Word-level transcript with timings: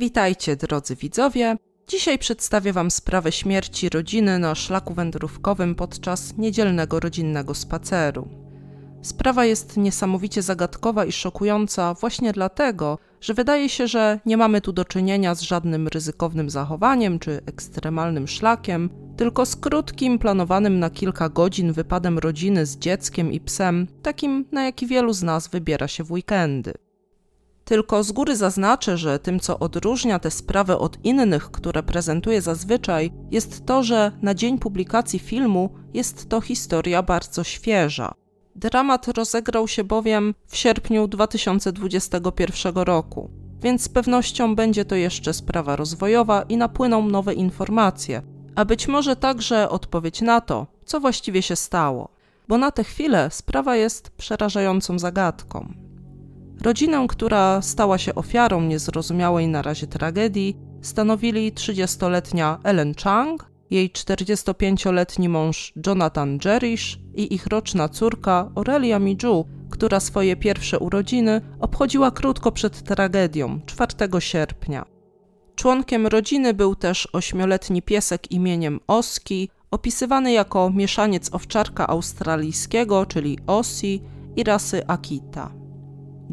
Witajcie, 0.00 0.56
drodzy 0.56 0.96
widzowie. 0.96 1.56
Dzisiaj 1.88 2.18
przedstawię 2.18 2.72
Wam 2.72 2.90
sprawę 2.90 3.32
śmierci 3.32 3.88
rodziny 3.88 4.38
na 4.38 4.54
szlaku 4.54 4.94
wędrówkowym 4.94 5.74
podczas 5.74 6.36
niedzielnego 6.38 7.00
rodzinnego 7.00 7.54
spaceru. 7.54 8.28
Sprawa 9.02 9.44
jest 9.44 9.76
niesamowicie 9.76 10.42
zagadkowa 10.42 11.04
i 11.04 11.12
szokująca 11.12 11.94
właśnie 11.94 12.32
dlatego, 12.32 12.98
że 13.20 13.34
wydaje 13.34 13.68
się, 13.68 13.86
że 13.86 14.20
nie 14.26 14.36
mamy 14.36 14.60
tu 14.60 14.72
do 14.72 14.84
czynienia 14.84 15.34
z 15.34 15.40
żadnym 15.40 15.88
ryzykownym 15.88 16.50
zachowaniem 16.50 17.18
czy 17.18 17.40
ekstremalnym 17.46 18.28
szlakiem, 18.28 18.90
tylko 19.16 19.46
z 19.46 19.56
krótkim, 19.56 20.18
planowanym 20.18 20.78
na 20.78 20.90
kilka 20.90 21.28
godzin 21.28 21.72
wypadem 21.72 22.18
rodziny 22.18 22.66
z 22.66 22.78
dzieckiem 22.78 23.32
i 23.32 23.40
psem, 23.40 23.86
takim 24.02 24.44
na 24.52 24.64
jaki 24.64 24.86
wielu 24.86 25.12
z 25.12 25.22
nas 25.22 25.48
wybiera 25.48 25.88
się 25.88 26.04
w 26.04 26.12
weekendy. 26.12 26.74
Tylko 27.70 28.04
z 28.04 28.12
góry 28.12 28.36
zaznaczę, 28.36 28.96
że 28.96 29.18
tym, 29.18 29.40
co 29.40 29.58
odróżnia 29.58 30.18
tę 30.18 30.30
sprawę 30.30 30.78
od 30.78 31.04
innych, 31.04 31.50
które 31.50 31.82
prezentuję 31.82 32.42
zazwyczaj, 32.42 33.12
jest 33.30 33.66
to, 33.66 33.82
że 33.82 34.12
na 34.22 34.34
dzień 34.34 34.58
publikacji 34.58 35.18
filmu 35.18 35.70
jest 35.94 36.28
to 36.28 36.40
historia 36.40 37.02
bardzo 37.02 37.44
świeża. 37.44 38.14
Dramat 38.56 39.08
rozegrał 39.08 39.68
się 39.68 39.84
bowiem 39.84 40.34
w 40.46 40.56
sierpniu 40.56 41.08
2021 41.08 42.74
roku, 42.74 43.30
więc 43.62 43.82
z 43.82 43.88
pewnością 43.88 44.54
będzie 44.54 44.84
to 44.84 44.94
jeszcze 44.94 45.34
sprawa 45.34 45.76
rozwojowa 45.76 46.42
i 46.42 46.56
napłyną 46.56 47.08
nowe 47.08 47.34
informacje, 47.34 48.22
a 48.56 48.64
być 48.64 48.88
może 48.88 49.16
także 49.16 49.68
odpowiedź 49.68 50.20
na 50.20 50.40
to, 50.40 50.66
co 50.84 51.00
właściwie 51.00 51.42
się 51.42 51.56
stało, 51.56 52.08
bo 52.48 52.58
na 52.58 52.70
tę 52.70 52.84
chwilę 52.84 53.28
sprawa 53.30 53.76
jest 53.76 54.10
przerażającą 54.10 54.98
zagadką. 54.98 55.89
Rodzinę, 56.60 57.06
która 57.08 57.62
stała 57.62 57.98
się 57.98 58.14
ofiarą 58.14 58.60
niezrozumiałej 58.60 59.48
na 59.48 59.62
razie 59.62 59.86
tragedii, 59.86 60.56
stanowili 60.82 61.52
30-letnia 61.52 62.58
Ellen 62.64 62.94
Chang, 62.94 63.50
jej 63.70 63.90
45-letni 63.90 65.28
mąż 65.28 65.72
Jonathan 65.86 66.38
Jerish 66.44 66.98
i 67.14 67.34
ich 67.34 67.46
roczna 67.46 67.88
córka 67.88 68.50
Aurelia 68.54 68.98
Miju, 68.98 69.44
która 69.70 70.00
swoje 70.00 70.36
pierwsze 70.36 70.78
urodziny 70.78 71.40
obchodziła 71.60 72.10
krótko 72.10 72.52
przed 72.52 72.82
tragedią, 72.82 73.60
4 73.66 73.90
sierpnia. 74.18 74.84
Członkiem 75.54 76.06
rodziny 76.06 76.54
był 76.54 76.74
też 76.74 77.08
ośmioletni 77.12 77.82
piesek 77.82 78.32
imieniem 78.32 78.80
Oski, 78.86 79.50
opisywany 79.70 80.32
jako 80.32 80.70
mieszaniec 80.70 81.34
owczarka 81.34 81.86
australijskiego, 81.86 83.06
czyli 83.06 83.38
Ossi, 83.46 84.02
i 84.36 84.44
rasy 84.44 84.86
Akita. 84.86 85.59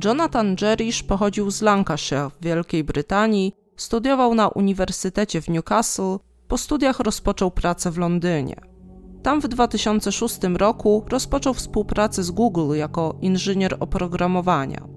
Jonathan 0.03 0.56
Jerish 0.62 1.03
pochodził 1.03 1.52
z 1.52 1.62
Lancashire 1.62 2.30
w 2.30 2.44
Wielkiej 2.44 2.84
Brytanii, 2.84 3.53
studiował 3.78 4.36
na 4.36 4.48
Uniwersytecie 4.48 5.42
w 5.42 5.50
Newcastle, 5.50 6.17
po 6.48 6.58
studiach 6.58 7.00
rozpoczął 7.00 7.52
pracę 7.52 7.92
w 7.92 7.98
Londynie. 7.98 8.56
Tam 9.23 9.42
w 9.42 9.48
2006 9.48 10.39
roku 10.54 11.06
rozpoczął 11.09 11.54
współpracę 11.54 12.23
z 12.23 12.31
Google 12.31 12.76
jako 12.76 13.16
inżynier 13.22 13.78
oprogramowania. 13.80 14.88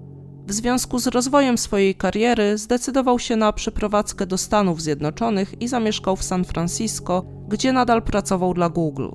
W 0.47 0.53
związku 0.53 0.99
z 0.99 1.07
rozwojem 1.07 1.57
swojej 1.57 1.95
kariery 1.95 2.57
zdecydował 2.57 3.19
się 3.19 3.35
na 3.35 3.53
przeprowadzkę 3.53 4.25
do 4.25 4.37
Stanów 4.37 4.81
Zjednoczonych 4.81 5.61
i 5.61 5.67
zamieszkał 5.67 6.15
w 6.15 6.23
San 6.23 6.45
Francisco, 6.45 7.25
gdzie 7.47 7.73
nadal 7.73 8.01
pracował 8.01 8.53
dla 8.53 8.69
Google. 8.69 9.09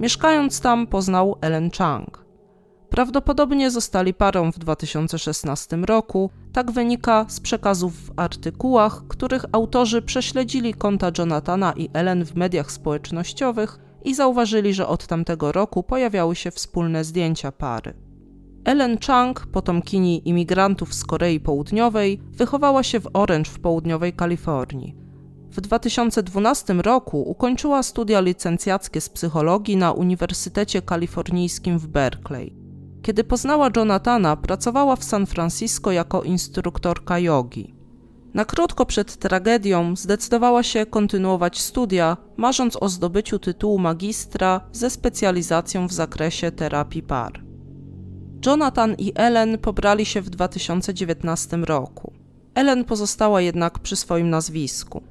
Mieszkając 0.00 0.60
tam 0.60 0.86
poznał 0.86 1.36
Ellen 1.40 1.70
Chang. 1.70 2.27
Prawdopodobnie 2.98 3.70
zostali 3.70 4.14
parą 4.14 4.52
w 4.52 4.58
2016 4.58 5.76
roku, 5.76 6.30
tak 6.52 6.70
wynika 6.70 7.26
z 7.28 7.40
przekazów 7.40 7.92
w 7.94 8.12
artykułach, 8.16 9.02
których 9.08 9.44
autorzy 9.52 10.02
prześledzili 10.02 10.74
konta 10.74 11.10
Jonathana 11.18 11.72
i 11.76 11.88
Ellen 11.92 12.24
w 12.24 12.34
mediach 12.34 12.72
społecznościowych 12.72 13.78
i 14.04 14.14
zauważyli, 14.14 14.74
że 14.74 14.86
od 14.86 15.06
tamtego 15.06 15.52
roku 15.52 15.82
pojawiały 15.82 16.36
się 16.36 16.50
wspólne 16.50 17.04
zdjęcia 17.04 17.52
pary. 17.52 17.94
Ellen 18.64 18.98
Chang, 19.06 19.46
potomkini 19.46 20.28
imigrantów 20.28 20.94
z 20.94 21.04
Korei 21.04 21.40
Południowej, 21.40 22.20
wychowała 22.32 22.82
się 22.82 23.00
w 23.00 23.08
Orange 23.12 23.50
w 23.50 23.58
południowej 23.58 24.12
Kalifornii. 24.12 24.96
W 25.50 25.60
2012 25.60 26.74
roku 26.74 27.22
ukończyła 27.30 27.82
studia 27.82 28.20
licencjackie 28.20 29.00
z 29.00 29.08
psychologii 29.08 29.76
na 29.76 29.92
Uniwersytecie 29.92 30.82
Kalifornijskim 30.82 31.78
w 31.78 31.86
Berkeley. 31.86 32.57
Kiedy 33.08 33.24
poznała 33.24 33.70
Jonathana, 33.76 34.36
pracowała 34.36 34.96
w 34.96 35.04
San 35.04 35.26
Francisco 35.26 35.92
jako 35.92 36.22
instruktorka 36.22 37.18
jogi. 37.18 37.74
Na 38.34 38.44
krótko 38.44 38.86
przed 38.86 39.16
tragedią 39.16 39.96
zdecydowała 39.96 40.62
się 40.62 40.86
kontynuować 40.86 41.60
studia, 41.60 42.16
marząc 42.36 42.76
o 42.82 42.88
zdobyciu 42.88 43.38
tytułu 43.38 43.78
magistra 43.78 44.60
ze 44.72 44.90
specjalizacją 44.90 45.86
w 45.86 45.92
zakresie 45.92 46.50
terapii 46.50 47.02
par. 47.02 47.44
Jonathan 48.46 48.94
i 48.98 49.12
Ellen 49.14 49.58
pobrali 49.58 50.04
się 50.06 50.22
w 50.22 50.30
2019 50.30 51.56
roku. 51.56 52.12
Ellen 52.54 52.84
pozostała 52.84 53.40
jednak 53.40 53.78
przy 53.78 53.96
swoim 53.96 54.30
nazwisku. 54.30 55.02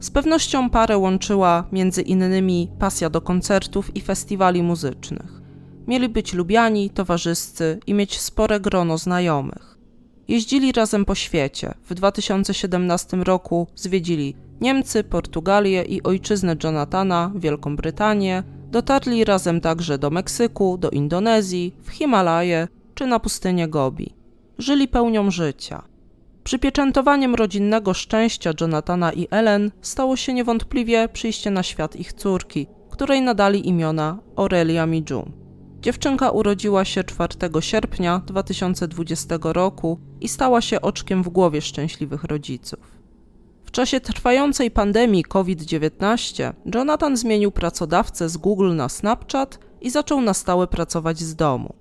Z 0.00 0.10
pewnością 0.10 0.70
parę 0.70 0.98
łączyła 0.98 1.64
między 1.72 2.02
innymi 2.02 2.70
pasja 2.78 3.10
do 3.10 3.20
koncertów 3.20 3.96
i 3.96 4.00
festiwali 4.00 4.62
muzycznych. 4.62 5.41
Mieli 5.86 6.08
być 6.08 6.32
lubiani, 6.32 6.90
towarzyscy 6.90 7.78
i 7.86 7.94
mieć 7.94 8.20
spore 8.20 8.60
grono 8.60 8.98
znajomych. 8.98 9.78
Jeździli 10.28 10.72
razem 10.72 11.04
po 11.04 11.14
świecie. 11.14 11.74
W 11.84 11.94
2017 11.94 13.16
roku 13.16 13.66
zwiedzili 13.74 14.34
Niemcy, 14.60 15.04
Portugalię 15.04 15.82
i 15.82 16.02
ojczyznę 16.02 16.56
Jonathana, 16.64 17.32
Wielką 17.34 17.76
Brytanię. 17.76 18.42
Dotarli 18.70 19.24
razem 19.24 19.60
także 19.60 19.98
do 19.98 20.10
Meksyku, 20.10 20.78
do 20.78 20.90
Indonezji, 20.90 21.74
w 21.82 21.90
Himalaje 21.90 22.68
czy 22.94 23.06
na 23.06 23.20
pustynię 23.20 23.68
Gobi. 23.68 24.14
Żyli 24.58 24.88
pełnią 24.88 25.30
życia. 25.30 25.82
Przypieczętowaniem 26.44 27.34
rodzinnego 27.34 27.94
szczęścia 27.94 28.50
Jonathana 28.60 29.12
i 29.12 29.28
Ellen 29.30 29.70
stało 29.80 30.16
się 30.16 30.34
niewątpliwie 30.34 31.08
przyjście 31.08 31.50
na 31.50 31.62
świat 31.62 31.96
ich 31.96 32.12
córki, 32.12 32.66
której 32.90 33.22
nadali 33.22 33.68
imiona 33.68 34.18
Aurelia 34.36 34.86
Miju. 34.86 35.41
Dziewczynka 35.82 36.30
urodziła 36.30 36.84
się 36.84 37.04
4 37.04 37.28
sierpnia 37.60 38.22
2020 38.26 39.38
roku 39.42 39.98
i 40.20 40.28
stała 40.28 40.60
się 40.60 40.80
oczkiem 40.80 41.22
w 41.22 41.28
głowie 41.28 41.60
szczęśliwych 41.60 42.24
rodziców. 42.24 42.78
W 43.64 43.70
czasie 43.70 44.00
trwającej 44.00 44.70
pandemii 44.70 45.24
COVID-19 45.24 46.52
Jonathan 46.74 47.16
zmienił 47.16 47.52
pracodawcę 47.52 48.28
z 48.28 48.36
Google 48.36 48.74
na 48.76 48.88
Snapchat 48.88 49.58
i 49.80 49.90
zaczął 49.90 50.20
na 50.20 50.34
stałe 50.34 50.66
pracować 50.66 51.18
z 51.18 51.34
domu. 51.34 51.74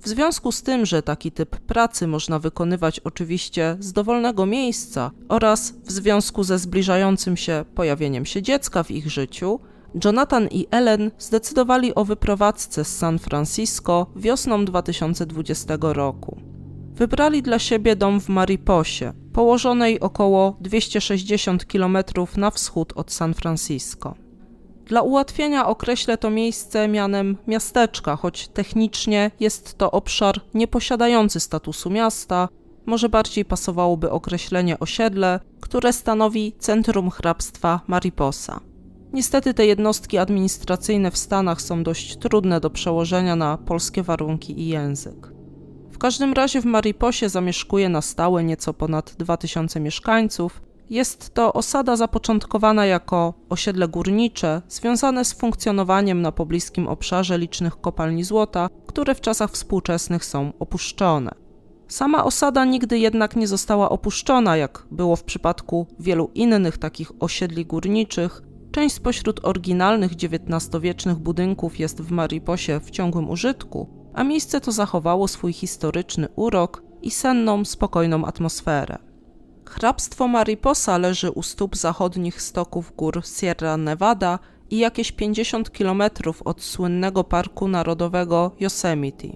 W 0.00 0.08
związku 0.08 0.52
z 0.52 0.62
tym, 0.62 0.86
że 0.86 1.02
taki 1.02 1.32
typ 1.32 1.56
pracy 1.60 2.06
można 2.06 2.38
wykonywać 2.38 3.00
oczywiście 3.00 3.76
z 3.80 3.92
dowolnego 3.92 4.46
miejsca 4.46 5.10
oraz 5.28 5.74
w 5.84 5.92
związku 5.92 6.44
ze 6.44 6.58
zbliżającym 6.58 7.36
się 7.36 7.64
pojawieniem 7.74 8.26
się 8.26 8.42
dziecka 8.42 8.82
w 8.82 8.90
ich 8.90 9.10
życiu, 9.10 9.60
Jonathan 10.04 10.48
i 10.50 10.66
Ellen 10.70 11.10
zdecydowali 11.18 11.94
o 11.94 12.04
wyprowadzce 12.04 12.84
z 12.84 12.96
San 12.96 13.18
Francisco 13.18 14.06
wiosną 14.16 14.64
2020 14.64 15.76
roku. 15.80 16.40
Wybrali 16.94 17.42
dla 17.42 17.58
siebie 17.58 17.96
dom 17.96 18.20
w 18.20 18.28
Mariposie, 18.28 19.12
położonej 19.32 20.00
około 20.00 20.56
260 20.60 21.64
km 21.64 21.98
na 22.36 22.50
wschód 22.50 22.92
od 22.96 23.12
San 23.12 23.34
Francisco. 23.34 24.14
Dla 24.86 25.02
ułatwienia 25.02 25.66
określę 25.66 26.18
to 26.18 26.30
miejsce 26.30 26.88
mianem 26.88 27.36
miasteczka, 27.46 28.16
choć 28.16 28.48
technicznie 28.48 29.30
jest 29.40 29.78
to 29.78 29.90
obszar 29.90 30.40
nieposiadający 30.54 31.40
statusu 31.40 31.90
miasta, 31.90 32.48
może 32.86 33.08
bardziej 33.08 33.44
pasowałoby 33.44 34.10
określenie 34.10 34.78
osiedle, 34.78 35.40
które 35.60 35.92
stanowi 35.92 36.52
centrum 36.58 37.10
hrabstwa 37.10 37.80
Mariposa. 37.86 38.71
Niestety 39.12 39.54
te 39.54 39.66
jednostki 39.66 40.18
administracyjne 40.18 41.10
w 41.10 41.18
Stanach 41.18 41.62
są 41.62 41.82
dość 41.82 42.16
trudne 42.16 42.60
do 42.60 42.70
przełożenia 42.70 43.36
na 43.36 43.58
polskie 43.58 44.02
warunki 44.02 44.60
i 44.60 44.68
język. 44.68 45.32
W 45.90 45.98
każdym 45.98 46.32
razie 46.32 46.60
w 46.60 46.64
Mariposie 46.64 47.28
zamieszkuje 47.28 47.88
na 47.88 48.02
stałe 48.02 48.44
nieco 48.44 48.74
ponad 48.74 49.14
2000 49.18 49.80
mieszkańców. 49.80 50.62
Jest 50.90 51.34
to 51.34 51.52
osada 51.52 51.96
zapoczątkowana 51.96 52.86
jako 52.86 53.34
osiedle 53.48 53.88
górnicze, 53.88 54.62
związane 54.68 55.24
z 55.24 55.32
funkcjonowaniem 55.32 56.22
na 56.22 56.32
pobliskim 56.32 56.88
obszarze 56.88 57.38
licznych 57.38 57.80
kopalni 57.80 58.24
złota, 58.24 58.68
które 58.86 59.14
w 59.14 59.20
czasach 59.20 59.50
współczesnych 59.50 60.24
są 60.24 60.52
opuszczone. 60.58 61.30
Sama 61.88 62.24
osada 62.24 62.64
nigdy 62.64 62.98
jednak 62.98 63.36
nie 63.36 63.48
została 63.48 63.88
opuszczona, 63.88 64.56
jak 64.56 64.86
było 64.90 65.16
w 65.16 65.24
przypadku 65.24 65.86
wielu 65.98 66.30
innych 66.34 66.78
takich 66.78 67.12
osiedli 67.20 67.66
górniczych, 67.66 68.42
Część 68.72 68.94
spośród 68.94 69.40
oryginalnych 69.44 70.12
XIX-wiecznych 70.12 71.18
budynków 71.18 71.78
jest 71.78 72.02
w 72.02 72.10
Mariposie 72.10 72.80
w 72.80 72.90
ciągłym 72.90 73.30
użytku, 73.30 73.88
a 74.14 74.24
miejsce 74.24 74.60
to 74.60 74.72
zachowało 74.72 75.28
swój 75.28 75.52
historyczny 75.52 76.28
urok 76.36 76.82
i 77.02 77.10
senną, 77.10 77.64
spokojną 77.64 78.24
atmosferę. 78.24 78.98
Hrabstwo 79.68 80.28
Mariposa 80.28 80.98
leży 80.98 81.30
u 81.30 81.42
stóp 81.42 81.76
zachodnich 81.76 82.42
stoków 82.42 82.92
gór 82.96 83.22
Sierra 83.26 83.76
Nevada 83.76 84.38
i 84.70 84.78
jakieś 84.78 85.12
50 85.12 85.72
kilometrów 85.72 86.42
od 86.42 86.62
słynnego 86.62 87.24
parku 87.24 87.68
narodowego 87.68 88.50
Yosemite. 88.60 89.28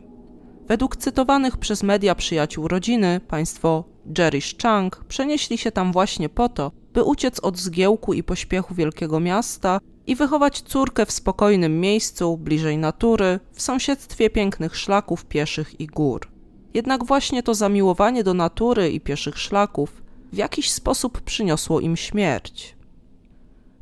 Według 0.69 0.97
cytowanych 0.97 1.57
przez 1.57 1.83
media 1.83 2.15
przyjaciół 2.15 2.69
rodziny, 2.69 3.21
państwo 3.29 3.85
Jerry 4.19 4.39
Chang 4.63 5.05
przenieśli 5.09 5.59
się 5.59 5.73
tam 5.73 5.93
właśnie 5.93 6.29
po 6.29 6.49
to, 6.49 6.73
by 6.97 7.03
uciec 7.03 7.41
od 7.41 7.59
zgiełku 7.59 8.13
i 8.15 8.23
pośpiechu 8.23 8.75
wielkiego 8.75 9.21
miasta 9.21 9.81
i 10.07 10.17
wychować 10.17 10.61
córkę 10.61 11.07
w 11.07 11.13
spokojnym 11.13 11.81
miejscu, 11.81 12.37
bliżej 12.37 12.79
natury, 12.79 13.41
w 13.53 13.63
sąsiedztwie 13.63 14.31
pięknych 14.31 14.77
szlaków 14.77 15.25
pieszych 15.25 15.81
i 15.81 15.87
gór. 15.87 16.29
Jednak 16.75 17.05
właśnie 17.05 17.43
to 17.43 17.55
zamiłowanie 17.55 18.25
do 18.25 18.35
natury 18.35 18.91
i 18.91 19.01
pieszych 19.01 19.39
szlaków 19.39 20.03
w 20.33 20.37
jakiś 20.37 20.73
sposób 20.73 21.21
przyniosło 21.21 21.81
im 21.81 21.97
śmierć. 21.97 22.77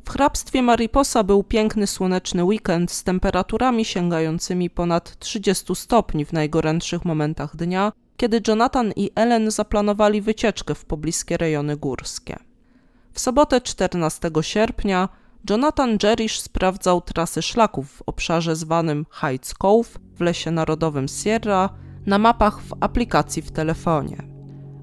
W 0.05 0.09
hrabstwie 0.09 0.61
Mariposa 0.61 1.23
był 1.23 1.43
piękny 1.43 1.87
słoneczny 1.87 2.43
weekend 2.43 2.91
z 2.91 3.03
temperaturami 3.03 3.85
sięgającymi 3.85 4.69
ponad 4.69 5.19
30 5.19 5.75
stopni 5.75 6.25
w 6.25 6.33
najgorętszych 6.33 7.05
momentach 7.05 7.55
dnia, 7.55 7.91
kiedy 8.17 8.41
Jonathan 8.47 8.91
i 8.95 9.11
Ellen 9.15 9.51
zaplanowali 9.51 10.21
wycieczkę 10.21 10.75
w 10.75 10.85
pobliskie 10.85 11.37
rejony 11.37 11.77
górskie. 11.77 12.54
W 13.15 13.19
sobotę 13.19 13.61
14 13.61 14.31
sierpnia 14.41 15.09
Jonathan 15.49 15.97
Jerish 16.03 16.39
sprawdzał 16.39 17.01
trasy 17.01 17.41
szlaków 17.41 17.91
w 17.91 18.01
obszarze 18.05 18.55
zwanym 18.55 19.05
Heights 19.11 19.53
Cove 19.53 19.99
w 20.15 20.21
lesie 20.21 20.51
narodowym 20.51 21.07
Sierra 21.07 21.69
na 22.05 22.17
mapach 22.17 22.61
w 22.61 22.73
aplikacji 22.79 23.41
w 23.41 23.51
telefonie. 23.51 24.17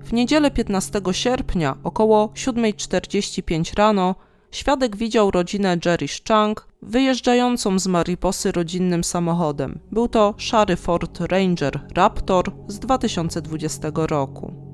W 0.05 0.13
niedzielę 0.13 0.51
15 0.51 1.01
sierpnia 1.13 1.77
około 1.85 2.27
7.45 2.27 3.77
rano 3.77 4.15
świadek 4.51 4.97
widział 4.97 5.31
rodzinę 5.31 5.77
Jerish 5.85 6.23
Chang 6.29 6.69
wyjeżdżającą 6.83 7.79
z 7.79 7.87
Mariposy 7.87 8.53
rodzinnym 8.53 9.05
samochodem. 9.05 9.79
Był 9.91 10.09
to 10.09 10.35
szary 10.37 10.77
Ford 10.77 11.21
Ranger 11.21 11.81
Raptor 11.95 12.53
z 12.69 12.79
2020 12.79 13.91
roku. 13.95 14.72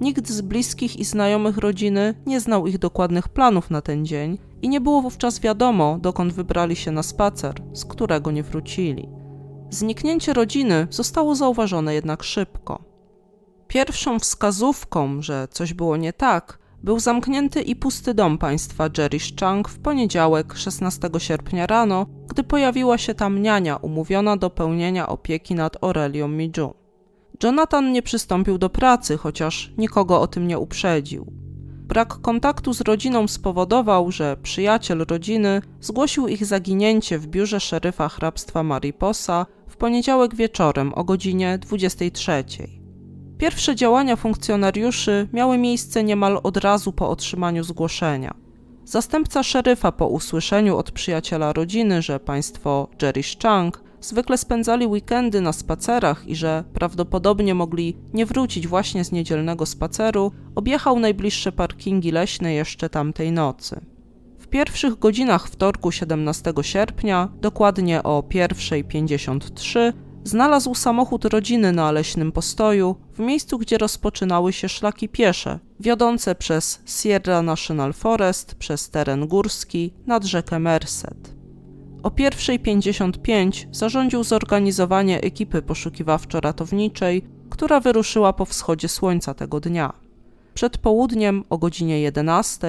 Nikt 0.00 0.28
z 0.28 0.40
bliskich 0.40 0.98
i 0.98 1.04
znajomych 1.04 1.58
rodziny 1.58 2.14
nie 2.26 2.40
znał 2.40 2.66
ich 2.66 2.78
dokładnych 2.78 3.28
planów 3.28 3.70
na 3.70 3.82
ten 3.82 4.06
dzień 4.06 4.38
i 4.62 4.68
nie 4.68 4.80
było 4.80 5.02
wówczas 5.02 5.40
wiadomo, 5.40 5.98
dokąd 6.00 6.32
wybrali 6.32 6.76
się 6.76 6.90
na 6.90 7.02
spacer, 7.02 7.54
z 7.72 7.84
którego 7.84 8.30
nie 8.30 8.42
wrócili. 8.42 9.08
Zniknięcie 9.70 10.32
rodziny 10.32 10.86
zostało 10.90 11.34
zauważone 11.34 11.94
jednak 11.94 12.22
szybko. 12.22 12.84
Pierwszą 13.68 14.18
wskazówką, 14.18 15.22
że 15.22 15.48
coś 15.50 15.74
było 15.74 15.96
nie 15.96 16.12
tak, 16.12 16.58
był 16.82 17.00
zamknięty 17.00 17.62
i 17.62 17.76
pusty 17.76 18.14
dom 18.14 18.38
państwa 18.38 18.88
Jerry 18.98 19.18
Chang 19.40 19.68
w 19.68 19.78
poniedziałek 19.78 20.54
16 20.54 21.10
sierpnia 21.18 21.66
rano, 21.66 22.06
gdy 22.28 22.44
pojawiła 22.44 22.98
się 22.98 23.14
tam 23.14 23.42
niania 23.42 23.76
umówiona 23.76 24.36
do 24.36 24.50
pełnienia 24.50 25.08
opieki 25.08 25.54
nad 25.54 25.84
Aurelią 25.84 26.28
Miju. 26.28 26.79
Jonathan 27.42 27.92
nie 27.92 28.02
przystąpił 28.02 28.58
do 28.58 28.70
pracy, 28.70 29.16
chociaż 29.16 29.72
nikogo 29.78 30.20
o 30.20 30.26
tym 30.26 30.46
nie 30.46 30.58
uprzedził. 30.58 31.32
Brak 31.90 32.20
kontaktu 32.20 32.72
z 32.72 32.80
rodziną 32.80 33.28
spowodował, 33.28 34.12
że 34.12 34.36
przyjaciel 34.42 35.04
rodziny 35.08 35.62
zgłosił 35.80 36.28
ich 36.28 36.46
zaginięcie 36.46 37.18
w 37.18 37.26
biurze 37.26 37.60
szeryfa 37.60 38.08
hrabstwa 38.08 38.62
Mariposa 38.62 39.46
w 39.68 39.76
poniedziałek 39.76 40.34
wieczorem 40.34 40.94
o 40.94 41.04
godzinie 41.04 41.58
23. 41.58 42.44
Pierwsze 43.38 43.76
działania 43.76 44.16
funkcjonariuszy 44.16 45.28
miały 45.32 45.58
miejsce 45.58 46.04
niemal 46.04 46.40
od 46.42 46.56
razu 46.56 46.92
po 46.92 47.10
otrzymaniu 47.10 47.64
zgłoszenia. 47.64 48.34
Zastępca 48.84 49.42
szeryfa 49.42 49.92
po 49.92 50.06
usłyszeniu 50.06 50.76
od 50.76 50.90
przyjaciela 50.90 51.52
rodziny, 51.52 52.02
że 52.02 52.20
państwo 52.20 52.88
Jerry 53.02 53.22
Chang 53.42 53.89
zwykle 54.00 54.38
spędzali 54.38 54.86
weekendy 54.86 55.40
na 55.40 55.52
spacerach 55.52 56.28
i 56.28 56.36
że 56.36 56.64
prawdopodobnie 56.72 57.54
mogli 57.54 57.96
nie 58.12 58.26
wrócić 58.26 58.68
właśnie 58.68 59.04
z 59.04 59.12
niedzielnego 59.12 59.66
spaceru, 59.66 60.32
objechał 60.54 60.98
najbliższe 60.98 61.52
parkingi 61.52 62.10
leśne 62.10 62.54
jeszcze 62.54 62.88
tamtej 62.88 63.32
nocy. 63.32 63.80
W 64.38 64.46
pierwszych 64.46 64.98
godzinach 64.98 65.48
wtorku 65.48 65.92
17 65.92 66.52
sierpnia, 66.62 67.28
dokładnie 67.40 68.02
o 68.02 68.22
1.53, 68.22 69.92
znalazł 70.24 70.74
samochód 70.74 71.24
rodziny 71.24 71.72
na 71.72 71.92
leśnym 71.92 72.32
postoju, 72.32 72.96
w 73.14 73.18
miejscu, 73.18 73.58
gdzie 73.58 73.78
rozpoczynały 73.78 74.52
się 74.52 74.68
szlaki 74.68 75.08
piesze, 75.08 75.58
wiodące 75.80 76.34
przez 76.34 76.82
Sierra 76.86 77.42
National 77.42 77.92
Forest, 77.92 78.54
przez 78.54 78.90
teren 78.90 79.26
górski, 79.26 79.94
nad 80.06 80.24
rzekę 80.24 80.58
Merced. 80.58 81.39
O 82.02 82.08
1.55 82.08 83.66
zarządził 83.72 84.24
zorganizowanie 84.24 85.20
ekipy 85.20 85.62
poszukiwawczo-ratowniczej, 85.62 87.22
która 87.50 87.80
wyruszyła 87.80 88.32
po 88.32 88.44
wschodzie 88.44 88.88
słońca 88.88 89.34
tego 89.34 89.60
dnia. 89.60 89.92
Przed 90.54 90.78
południem 90.78 91.44
o 91.50 91.58
godzinie 91.58 92.00
11 92.00 92.66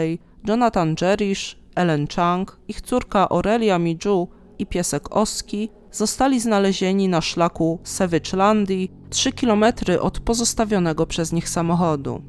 Jonathan 0.47 0.95
Jerish, 1.01 1.59
Ellen 1.75 2.07
Chang, 2.07 2.59
ich 2.67 2.81
córka 2.81 3.29
Aurelia 3.29 3.79
Miju 3.79 4.27
i 4.59 4.65
piesek 4.65 5.15
Oski 5.15 5.69
zostali 5.91 6.39
znalezieni 6.39 7.07
na 7.07 7.21
szlaku 7.21 7.79
Savage 7.83 8.37
Landii, 8.37 8.91
3 9.09 9.31
km 9.31 9.63
od 10.01 10.19
pozostawionego 10.19 11.05
przez 11.05 11.31
nich 11.31 11.49
samochodu. 11.49 12.21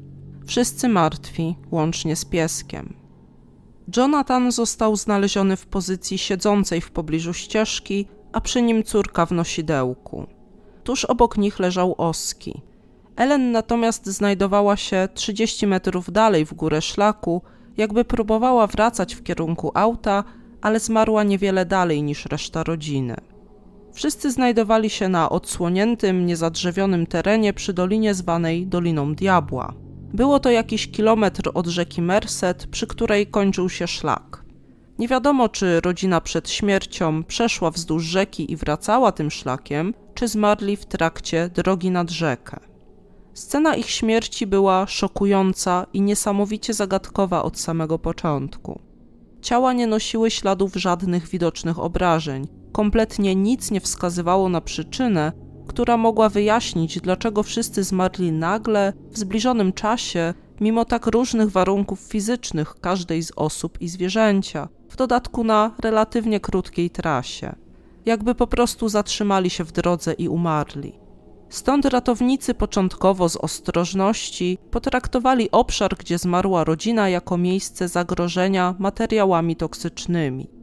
Wszyscy 0.45 0.89
martwi, 0.89 1.55
łącznie 1.71 2.15
z 2.15 2.25
pieskiem. 2.25 3.02
Jonathan 3.97 4.51
został 4.51 4.95
znaleziony 4.95 5.55
w 5.55 5.65
pozycji 5.65 6.17
siedzącej 6.17 6.81
w 6.81 6.91
pobliżu 6.91 7.33
ścieżki, 7.33 8.07
a 8.31 8.41
przy 8.41 8.61
nim 8.61 8.83
córka 8.83 9.25
w 9.25 9.31
nosidełku. 9.31 10.27
Tuż 10.83 11.05
obok 11.05 11.37
nich 11.37 11.59
leżał 11.59 11.95
Oski. 11.97 12.61
Ellen 13.15 13.51
natomiast 13.51 14.05
znajdowała 14.05 14.77
się 14.77 15.07
30 15.13 15.67
metrów 15.67 16.11
dalej 16.11 16.45
w 16.45 16.53
górę 16.53 16.81
szlaku, 16.81 17.41
jakby 17.77 18.05
próbowała 18.05 18.67
wracać 18.67 19.15
w 19.15 19.23
kierunku 19.23 19.71
auta, 19.73 20.23
ale 20.61 20.79
zmarła 20.79 21.23
niewiele 21.23 21.65
dalej 21.65 22.03
niż 22.03 22.25
reszta 22.25 22.63
rodziny. 22.63 23.15
Wszyscy 23.93 24.31
znajdowali 24.31 24.89
się 24.89 25.09
na 25.09 25.29
odsłoniętym, 25.29 26.25
niezadrzewionym 26.25 27.07
terenie 27.07 27.53
przy 27.53 27.73
dolinie 27.73 28.13
zwanej 28.13 28.67
Doliną 28.67 29.15
Diabła. 29.15 29.73
Było 30.13 30.39
to 30.39 30.51
jakiś 30.51 30.91
kilometr 30.91 31.51
od 31.53 31.67
rzeki 31.67 32.01
Merced, 32.01 32.67
przy 32.67 32.87
której 32.87 33.27
kończył 33.27 33.69
się 33.69 33.87
szlak. 33.87 34.43
Nie 34.99 35.07
wiadomo, 35.07 35.49
czy 35.49 35.81
rodzina 35.81 36.21
przed 36.21 36.49
śmiercią 36.49 37.23
przeszła 37.23 37.71
wzdłuż 37.71 38.03
rzeki 38.03 38.51
i 38.51 38.55
wracała 38.55 39.11
tym 39.11 39.31
szlakiem, 39.31 39.93
czy 40.13 40.27
zmarli 40.27 40.77
w 40.77 40.85
trakcie 40.85 41.49
drogi 41.49 41.91
nad 41.91 42.11
rzekę. 42.11 42.59
Scena 43.33 43.75
ich 43.75 43.89
śmierci 43.89 44.47
była 44.47 44.87
szokująca 44.87 45.85
i 45.93 46.01
niesamowicie 46.01 46.73
zagadkowa 46.73 47.43
od 47.43 47.59
samego 47.59 47.99
początku. 47.99 48.79
Ciała 49.41 49.73
nie 49.73 49.87
nosiły 49.87 50.31
śladów 50.31 50.75
żadnych 50.75 51.27
widocznych 51.27 51.79
obrażeń, 51.79 52.47
kompletnie 52.71 53.35
nic 53.35 53.71
nie 53.71 53.81
wskazywało 53.81 54.49
na 54.49 54.61
przyczynę, 54.61 55.31
która 55.73 55.97
mogła 55.97 56.29
wyjaśnić, 56.29 56.99
dlaczego 56.99 57.43
wszyscy 57.43 57.83
zmarli 57.83 58.31
nagle, 58.31 58.93
w 59.11 59.17
zbliżonym 59.17 59.73
czasie, 59.73 60.33
mimo 60.61 60.85
tak 60.85 61.07
różnych 61.07 61.51
warunków 61.51 61.99
fizycznych 61.99 62.75
każdej 62.81 63.23
z 63.23 63.31
osób 63.35 63.81
i 63.81 63.87
zwierzęcia, 63.89 64.67
w 64.89 64.95
dodatku 64.95 65.43
na 65.43 65.71
relatywnie 65.79 66.39
krótkiej 66.39 66.89
trasie. 66.89 67.55
Jakby 68.05 68.35
po 68.35 68.47
prostu 68.47 68.89
zatrzymali 68.89 69.49
się 69.49 69.63
w 69.63 69.71
drodze 69.71 70.13
i 70.13 70.27
umarli. 70.27 70.93
Stąd 71.49 71.85
ratownicy 71.85 72.53
początkowo 72.53 73.29
z 73.29 73.37
ostrożności 73.37 74.57
potraktowali 74.71 75.51
obszar, 75.51 75.95
gdzie 75.97 76.17
zmarła 76.17 76.63
rodzina, 76.63 77.09
jako 77.09 77.37
miejsce 77.37 77.87
zagrożenia 77.87 78.75
materiałami 78.79 79.55
toksycznymi. 79.55 80.62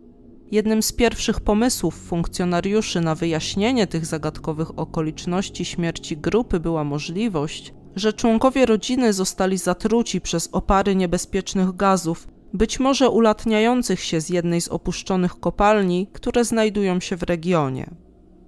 Jednym 0.50 0.83
z 0.83 0.92
pierwszych 0.92 1.40
pomysłów 1.40 1.95
funkcjonariuszy 1.95 3.00
na 3.00 3.14
wyjaśnienie 3.14 3.87
tych 3.87 4.07
zagadkowych 4.07 4.78
okoliczności 4.78 5.64
śmierci 5.64 6.16
grupy 6.16 6.61
była 6.61 6.85
możliwość, 6.85 7.75
że 7.97 8.12
członkowie 8.12 8.66
rodziny 8.66 9.12
zostali 9.12 9.59
zatruci 9.59 10.21
przez 10.21 10.49
opary 10.52 10.95
niebezpiecznych 10.95 11.76
gazów, 11.76 12.28
być 12.52 12.80
może 12.80 13.11
ulatniających 13.11 14.00
się 14.00 14.21
z 14.21 14.28
jednej 14.28 14.61
z 14.61 14.69
opuszczonych 14.69 15.40
kopalni, 15.40 16.07
które 16.12 16.45
znajdują 16.45 17.00
się 17.00 17.16
w 17.16 17.23
regionie. 17.23 17.90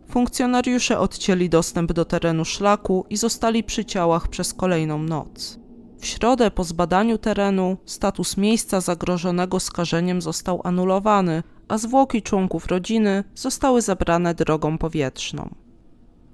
Funkcjonariusze 0.09 0.99
odcięli 0.99 1.49
dostęp 1.49 1.93
do 1.93 2.05
terenu 2.05 2.45
szlaku 2.45 3.07
i 3.11 3.17
zostali 3.17 3.65
przy 3.65 3.85
ciałach 3.85 4.29
przez 4.29 4.55
kolejną 4.55 5.03
noc. 5.03 5.59
W 6.01 6.07
środę 6.07 6.51
po 6.51 6.65
zbadaniu 6.65 7.19
terenu 7.19 7.77
status 7.87 8.37
miejsca 8.37 8.81
zagrożonego 8.81 9.61
skażeniem 9.61 10.23
został 10.23 10.61
anulowany, 10.65 11.43
a 11.69 11.79
zwłoki 11.79 12.23
członków 12.23 12.67
rodziny 12.67 13.25
zostały 13.35 13.83
zabrane 13.83 14.35
drogą 14.35 14.79
powietrzną. 14.79 15.55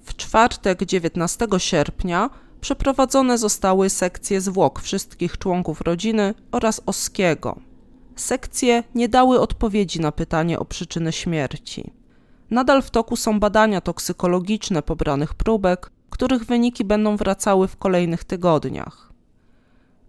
W 0.03 0.17
czwartek 0.17 0.85
19 0.85 1.47
sierpnia 1.59 2.31
przeprowadzone 2.61 3.39
zostały 3.39 3.91
sekcje 3.91 4.41
zwłok 4.41 4.81
wszystkich 4.81 5.39
członków 5.39 5.81
rodziny 5.81 6.35
oraz 6.53 6.81
Oskiego. 6.87 7.61
Sekcje 8.17 8.83
nie 8.95 9.09
dały 9.09 9.41
odpowiedzi 9.41 10.01
na 10.01 10.13
pytanie 10.13 10.59
o 10.59 10.65
przyczynę 10.65 11.13
śmierci. 11.13 11.93
Nadal 12.51 12.83
w 12.83 12.91
toku 12.91 13.17
są 13.17 13.41
badania 13.41 13.81
toksykologiczne 13.81 14.83
pobranych 14.83 15.35
próbek, 15.35 15.91
których 16.11 16.45
wyniki 16.45 16.85
będą 16.85 17.17
wracały 17.17 17.69
w 17.69 17.77
kolejnych 17.77 18.25
tygodniach. 18.25 19.08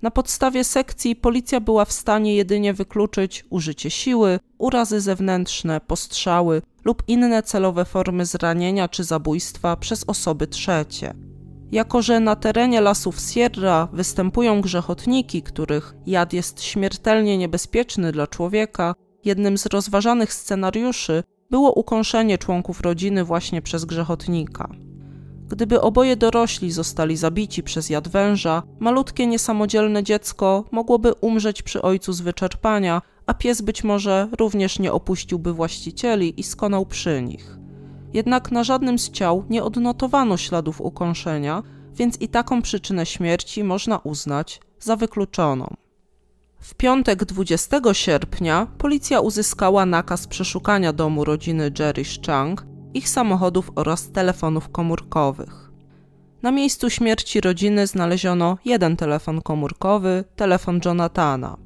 Na 0.02 0.12
podstawie 0.12 0.64
sekcji 0.64 1.16
policja 1.16 1.60
była 1.60 1.86
w 1.86 1.92
stanie 1.92 2.36
jedynie 2.36 2.74
wykluczyć 2.74 3.46
użycie 3.50 3.90
siły, 3.90 4.40
urazy 4.58 5.02
zewnętrzne, 5.02 5.82
postrzały 5.82 6.62
lub 6.86 7.04
inne 7.08 7.44
celowe 7.44 7.86
formy 7.86 8.26
zranienia 8.26 8.88
czy 8.88 9.04
zabójstwa 9.04 9.76
przez 9.76 10.04
osoby 10.08 10.48
trzecie. 10.48 11.14
Jako, 11.72 12.02
że 12.02 12.20
na 12.20 12.36
terenie 12.36 12.82
lasów 12.82 13.20
Sierra 13.20 13.88
występują 13.94 14.62
grzechotniki, 14.62 15.42
których 15.42 15.94
jad 16.06 16.34
jest 16.34 16.64
śmiertelnie 16.64 17.38
niebezpieczny 17.38 18.12
dla 18.12 18.28
człowieka, 18.28 18.96
jednym 19.26 19.58
z 19.58 19.66
rozważanych 19.66 20.34
scenariuszy 20.34 21.24
było 21.50 21.74
ukąszenie 21.74 22.38
członków 22.38 22.82
rodziny 22.82 23.24
właśnie 23.24 23.62
przez 23.62 23.86
grzechotnika. 23.86 24.70
Gdyby 25.50 25.82
oboje 25.82 26.16
dorośli 26.16 26.72
zostali 26.72 27.18
zabici 27.18 27.64
przez 27.64 27.90
jad 27.90 28.08
węża, 28.08 28.64
malutkie 28.80 29.28
niesamodzielne 29.28 30.04
dziecko 30.04 30.64
mogłoby 30.72 31.14
umrzeć 31.14 31.62
przy 31.62 31.82
ojcu 31.82 32.14
z 32.14 32.22
wyczerpania, 32.22 33.02
a 33.26 33.34
pies 33.34 33.62
być 33.62 33.84
może 33.84 34.28
również 34.40 34.80
nie 34.80 34.94
opuściłby 34.94 35.54
właścicieli 35.54 36.40
i 36.40 36.44
skonał 36.44 36.86
przy 36.86 37.22
nich. 37.22 37.58
Jednak 38.14 38.52
na 38.52 38.64
żadnym 38.64 39.00
z 39.00 39.12
ciał 39.12 39.44
nie 39.50 39.64
odnotowano 39.64 40.38
śladów 40.38 40.82
ukąszenia, 40.82 41.64
więc 41.94 42.22
i 42.22 42.28
taką 42.28 42.62
przyczynę 42.62 43.06
śmierci 43.06 43.64
można 43.64 43.98
uznać 43.98 44.62
za 44.80 44.96
wykluczoną. 44.96 45.76
W 46.60 46.76
piątek 46.76 47.26
20 47.26 47.82
sierpnia 47.94 48.68
policja 48.78 49.20
uzyskała 49.20 49.86
nakaz 49.86 50.28
przeszukania 50.28 50.94
domu 50.94 51.26
rodziny 51.26 51.72
Jerry 51.80 52.04
Chang, 52.26 52.66
ich 52.94 53.10
samochodów 53.10 53.72
oraz 53.76 54.12
telefonów 54.12 54.70
komórkowych. 54.70 55.72
Na 56.42 56.52
miejscu 56.52 56.90
śmierci 56.90 57.42
rodziny 57.42 57.88
znaleziono 57.88 58.58
jeden 58.66 58.98
telefon 58.98 59.42
komórkowy, 59.42 60.24
telefon 60.36 60.80
Jonathana. 60.86 61.58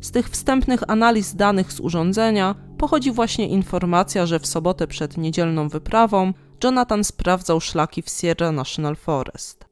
Z 0.00 0.10
tych 0.10 0.30
wstępnych 0.30 0.90
analiz 0.90 1.34
danych 1.34 1.72
z 1.72 1.80
urządzenia 1.80 2.54
pochodzi 2.78 3.12
właśnie 3.12 3.48
informacja, 3.48 4.26
że 4.26 4.38
w 4.38 4.46
sobotę 4.46 4.86
przed 4.86 5.16
niedzielną 5.16 5.68
wyprawą 5.68 6.32
Jonathan 6.64 7.04
sprawdzał 7.04 7.60
szlaki 7.60 8.02
w 8.02 8.08
Sierra 8.08 8.52
National 8.52 8.96
Forest. 8.96 9.64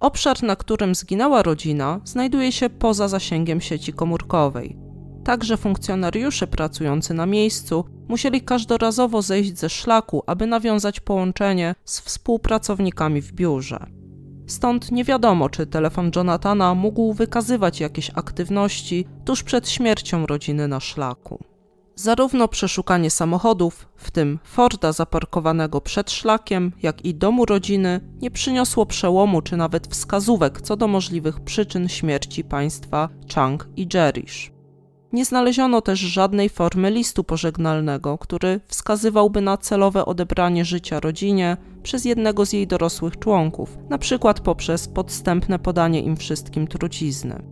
Obszar, 0.00 0.42
na 0.42 0.56
którym 0.56 0.94
zginęła 0.94 1.42
rodzina, 1.42 2.00
znajduje 2.04 2.52
się 2.52 2.70
poza 2.70 3.08
zasięgiem 3.08 3.60
sieci 3.60 3.92
komórkowej. 3.92 4.87
Także 5.28 5.56
funkcjonariusze 5.56 6.46
pracujący 6.46 7.14
na 7.14 7.26
miejscu 7.26 7.84
musieli 8.08 8.40
każdorazowo 8.40 9.22
zejść 9.22 9.58
ze 9.58 9.68
szlaku, 9.68 10.22
aby 10.26 10.46
nawiązać 10.46 11.00
połączenie 11.00 11.74
z 11.84 12.00
współpracownikami 12.00 13.22
w 13.22 13.32
biurze. 13.32 13.86
Stąd 14.46 14.92
nie 14.92 15.04
wiadomo, 15.04 15.48
czy 15.48 15.66
telefon 15.66 16.10
Jonathana 16.16 16.74
mógł 16.74 17.12
wykazywać 17.12 17.80
jakieś 17.80 18.10
aktywności 18.14 19.06
tuż 19.24 19.42
przed 19.42 19.68
śmiercią 19.68 20.26
rodziny 20.26 20.68
na 20.68 20.80
szlaku. 20.80 21.44
Zarówno 21.94 22.48
przeszukanie 22.48 23.10
samochodów, 23.10 23.88
w 23.96 24.10
tym 24.10 24.38
Forda 24.44 24.92
zaparkowanego 24.92 25.80
przed 25.80 26.10
szlakiem, 26.10 26.72
jak 26.82 27.04
i 27.04 27.14
domu 27.14 27.44
rodziny, 27.44 28.00
nie 28.22 28.30
przyniosło 28.30 28.86
przełomu 28.86 29.42
czy 29.42 29.56
nawet 29.56 29.86
wskazówek 29.86 30.60
co 30.60 30.76
do 30.76 30.88
możliwych 30.88 31.40
przyczyn 31.40 31.88
śmierci 31.88 32.44
państwa 32.44 33.08
Chang 33.34 33.68
i 33.76 33.88
Jerish. 33.94 34.57
Nie 35.12 35.24
znaleziono 35.24 35.80
też 35.80 35.98
żadnej 35.98 36.48
formy 36.48 36.90
listu 36.90 37.24
pożegnalnego, 37.24 38.18
który 38.18 38.60
wskazywałby 38.66 39.40
na 39.40 39.56
celowe 39.56 40.04
odebranie 40.04 40.64
życia 40.64 41.00
rodzinie 41.00 41.56
przez 41.82 42.04
jednego 42.04 42.46
z 42.46 42.52
jej 42.52 42.66
dorosłych 42.66 43.18
członków, 43.18 43.78
na 43.88 43.98
przykład 43.98 44.40
poprzez 44.40 44.88
podstępne 44.88 45.58
podanie 45.58 46.02
im 46.02 46.16
wszystkim 46.16 46.66
trucizny. 46.66 47.42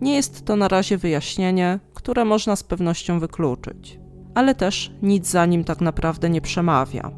Nie 0.00 0.14
jest 0.14 0.44
to 0.44 0.56
na 0.56 0.68
razie 0.68 0.98
wyjaśnienie, 0.98 1.80
które 1.94 2.24
można 2.24 2.56
z 2.56 2.62
pewnością 2.62 3.20
wykluczyć, 3.20 4.00
ale 4.34 4.54
też 4.54 4.92
nic 5.02 5.28
za 5.28 5.46
nim 5.46 5.64
tak 5.64 5.80
naprawdę 5.80 6.30
nie 6.30 6.40
przemawia. 6.40 7.10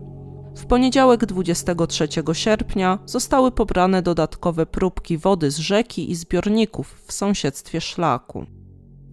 W 0.57 0.66
poniedziałek 0.66 1.26
23 1.26 2.09
sierpnia 2.33 2.99
zostały 3.07 3.52
pobrane 3.52 4.02
dodatkowe 4.02 4.66
próbki 4.66 5.18
wody 5.18 5.50
z 5.50 5.59
rzeki 5.59 6.11
i 6.11 6.14
zbiorników 6.14 7.02
w 7.07 7.12
sąsiedztwie 7.12 7.80
szlaku. 7.80 8.58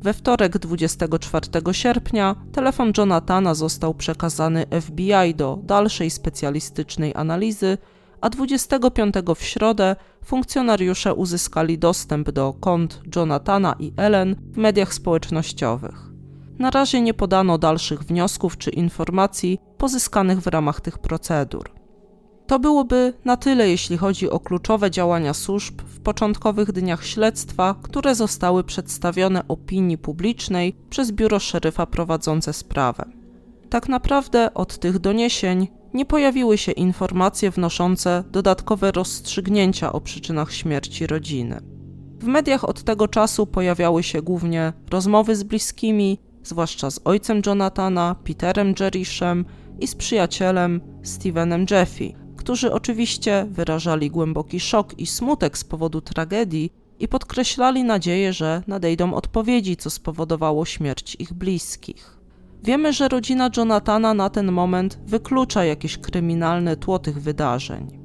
We 0.04 0.14
wtorek 0.14 0.58
24 0.58 1.48
sierpnia 1.72 2.36
telefon 2.52 2.92
Jonathana 2.98 3.54
został 3.54 3.94
przekazany 3.94 4.66
FBI 4.82 5.36
do 5.36 5.60
dalszej 5.64 6.10
specjalistycznej 6.10 7.16
analizy, 7.16 7.78
a 8.22 8.30
25 8.30 9.16
w 9.36 9.44
środę 9.44 9.96
funkcjonariusze 10.24 11.14
uzyskali 11.14 11.80
dostęp 11.80 12.32
do 12.32 12.54
kont 12.54 13.02
Jonathana 13.16 13.76
i 13.80 13.94
Ellen 13.98 14.36
w 14.52 14.58
mediach 14.58 14.94
społecznościowych. 14.94 16.16
Na 16.60 16.72
razie 16.72 17.02
nie 17.02 17.14
podano 17.14 17.58
dalszych 17.58 18.04
wniosków 18.04 18.58
czy 18.58 18.70
informacji 18.70 19.60
pozyskanych 19.78 20.42
w 20.42 20.48
ramach 20.48 20.82
tych 20.82 20.98
procedur. 20.98 21.75
To 22.48 22.60
byłoby 22.60 23.14
na 23.26 23.38
tyle, 23.38 23.70
jeśli 23.70 23.98
chodzi 23.98 24.30
o 24.30 24.40
kluczowe 24.40 24.92
działania 24.92 25.34
służb 25.34 25.82
w 25.82 26.00
początkowych 26.00 26.72
dniach 26.72 27.06
śledztwa, 27.06 27.76
które 27.82 28.16
zostały 28.16 28.64
przedstawione 28.64 29.48
opinii 29.48 29.98
publicznej 29.98 30.76
przez 30.90 31.12
biuro 31.12 31.40
szeryfa 31.40 31.86
prowadzące 31.86 32.54
sprawę. 32.54 33.06
Tak 33.70 33.90
naprawdę 33.90 34.54
od 34.54 34.78
tych 34.78 35.00
doniesień 35.00 35.68
nie 35.94 36.06
pojawiły 36.06 36.58
się 36.58 36.72
informacje 36.72 37.52
wnoszące 37.52 38.24
dodatkowe 38.32 38.92
rozstrzygnięcia 38.92 39.94
o 39.94 40.02
przyczynach 40.02 40.54
śmierci 40.54 41.08
rodziny. 41.08 41.62
W 42.20 42.26
mediach 42.28 42.70
od 42.70 42.84
tego 42.84 43.08
czasu 43.08 43.48
pojawiały 43.48 44.04
się 44.04 44.22
głównie 44.22 44.74
rozmowy 44.92 45.36
z 45.36 45.44
bliskimi, 45.44 46.20
zwłaszcza 46.44 46.92
z 46.92 47.00
ojcem 47.06 47.42
Jonathana, 47.46 48.16
Peterem 48.24 48.74
Jerishem 48.80 49.46
i 49.80 49.88
z 49.88 49.96
przyjacielem 49.96 50.82
Stevenem 51.04 51.66
Jeffy, 51.72 52.25
którzy 52.46 52.72
oczywiście 52.72 53.46
wyrażali 53.50 54.12
głęboki 54.12 54.60
szok 54.60 55.00
i 55.00 55.06
smutek 55.06 55.58
z 55.58 55.64
powodu 55.64 56.02
tragedii 56.02 56.72
i 57.00 57.08
podkreślali 57.08 57.84
nadzieję, 57.84 58.34
że 58.34 58.64
nadejdą 58.68 59.14
odpowiedzi, 59.14 59.78
co 59.78 59.90
spowodowało 59.90 60.66
śmierć 60.66 61.16
ich 61.20 61.34
bliskich. 61.34 62.18
Wiemy, 62.64 62.94
że 62.94 63.08
rodzina 63.08 63.50
Jonathana 63.58 64.14
na 64.14 64.30
ten 64.30 64.52
moment 64.52 65.00
wyklucza 65.06 65.66
jakieś 65.66 65.98
kryminalne 65.98 66.78
tło 66.78 67.00
tych 67.00 67.22
wydarzeń. 67.22 68.00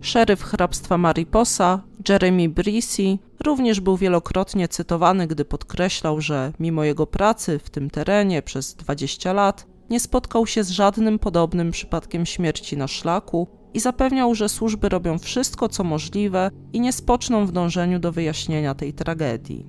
Szeryf 0.00 0.42
hrabstwa 0.42 0.98
Mariposa, 0.98 1.80
Jeremy 2.08 2.48
Brisi, 2.48 3.18
również 3.44 3.80
był 3.80 3.96
wielokrotnie 3.96 4.68
cytowany, 4.68 5.26
gdy 5.26 5.44
podkreślał, 5.44 6.20
że 6.20 6.52
mimo 6.60 6.84
jego 6.84 7.06
pracy 7.06 7.58
w 7.58 7.70
tym 7.70 7.90
terenie 7.90 8.42
przez 8.42 8.74
20 8.74 9.32
lat 9.32 9.66
nie 9.90 10.00
spotkał 10.00 10.46
się 10.46 10.64
z 10.64 10.70
żadnym 10.70 11.18
podobnym 11.18 11.70
przypadkiem 11.70 12.26
śmierci 12.26 12.76
na 12.76 12.88
szlaku 12.88 13.61
i 13.74 13.80
zapewniał, 13.80 14.34
że 14.34 14.48
służby 14.48 14.88
robią 14.88 15.18
wszystko, 15.18 15.68
co 15.68 15.84
możliwe 15.84 16.50
i 16.72 16.80
nie 16.80 16.92
spoczną 16.92 17.46
w 17.46 17.52
dążeniu 17.52 17.98
do 17.98 18.12
wyjaśnienia 18.12 18.74
tej 18.74 18.92
tragedii. 18.92 19.66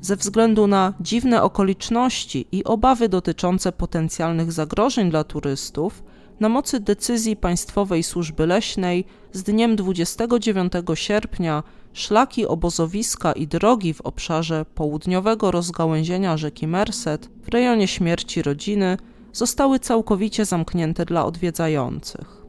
Ze 0.00 0.16
względu 0.16 0.66
na 0.66 0.94
dziwne 1.00 1.42
okoliczności 1.42 2.46
i 2.52 2.64
obawy 2.64 3.08
dotyczące 3.08 3.72
potencjalnych 3.72 4.52
zagrożeń 4.52 5.10
dla 5.10 5.24
turystów, 5.24 6.02
na 6.40 6.48
mocy 6.48 6.80
decyzji 6.80 7.36
Państwowej 7.36 8.02
Służby 8.02 8.46
Leśnej 8.46 9.04
z 9.32 9.42
dniem 9.42 9.76
29 9.76 10.72
sierpnia 10.94 11.62
szlaki 11.92 12.46
obozowiska 12.46 13.32
i 13.32 13.46
drogi 13.46 13.94
w 13.94 14.00
obszarze 14.00 14.64
południowego 14.74 15.50
rozgałęzienia 15.50 16.36
rzeki 16.36 16.66
Merced 16.66 17.30
w 17.42 17.48
rejonie 17.48 17.88
śmierci 17.88 18.42
rodziny 18.42 18.96
zostały 19.32 19.78
całkowicie 19.78 20.44
zamknięte 20.44 21.04
dla 21.04 21.24
odwiedzających. 21.24 22.39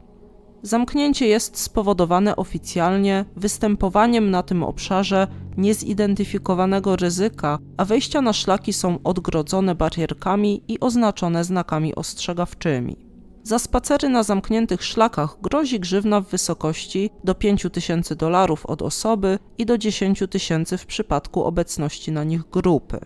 Zamknięcie 0.62 1.26
jest 1.26 1.58
spowodowane 1.58 2.36
oficjalnie 2.36 3.24
występowaniem 3.36 4.30
na 4.30 4.42
tym 4.42 4.62
obszarze 4.62 5.26
niezidentyfikowanego 5.56 6.96
ryzyka, 6.96 7.58
a 7.76 7.84
wejścia 7.84 8.22
na 8.22 8.32
szlaki 8.32 8.72
są 8.72 8.98
odgrodzone 9.04 9.74
barierkami 9.74 10.62
i 10.68 10.80
oznaczone 10.80 11.44
znakami 11.44 11.94
ostrzegawczymi. 11.94 12.96
Za 13.42 13.58
spacery 13.58 14.08
na 14.08 14.22
zamkniętych 14.22 14.84
szlakach 14.84 15.36
grozi 15.40 15.80
grzywna 15.80 16.20
w 16.20 16.28
wysokości 16.28 17.10
do 17.24 17.34
5 17.34 17.66
tysięcy 17.72 18.16
dolarów 18.16 18.66
od 18.66 18.82
osoby 18.82 19.38
i 19.58 19.66
do 19.66 19.78
10 19.78 20.22
tysięcy 20.30 20.78
w 20.78 20.86
przypadku 20.86 21.44
obecności 21.44 22.12
na 22.12 22.24
nich 22.24 22.42
grupy. 22.50 22.98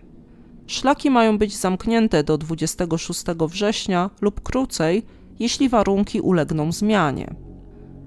Szlaki 0.66 1.10
mają 1.10 1.38
być 1.38 1.56
zamknięte 1.56 2.24
do 2.24 2.38
26 2.38 3.24
września 3.48 4.10
lub 4.20 4.40
krócej, 4.40 5.02
jeśli 5.38 5.68
warunki 5.68 6.20
ulegną 6.20 6.72
zmianie. 6.72 7.45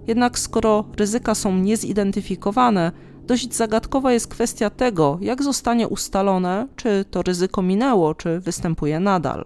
Jednak 0.08 0.40
skoro 0.40 0.86
ryzyka 0.98 1.36
są 1.36 1.56
niezidentyfikowane, 1.56 2.92
dość 3.24 3.54
zagadkowa 3.54 4.14
jest 4.14 4.28
kwestia 4.28 4.70
tego, 4.70 5.18
jak 5.22 5.44
zostanie 5.44 5.88
ustalone, 5.88 6.68
czy 6.76 7.06
to 7.12 7.22
ryzyko 7.22 7.62
minęło, 7.62 8.16
czy 8.16 8.40
występuje 8.40 9.00
nadal. 9.00 9.46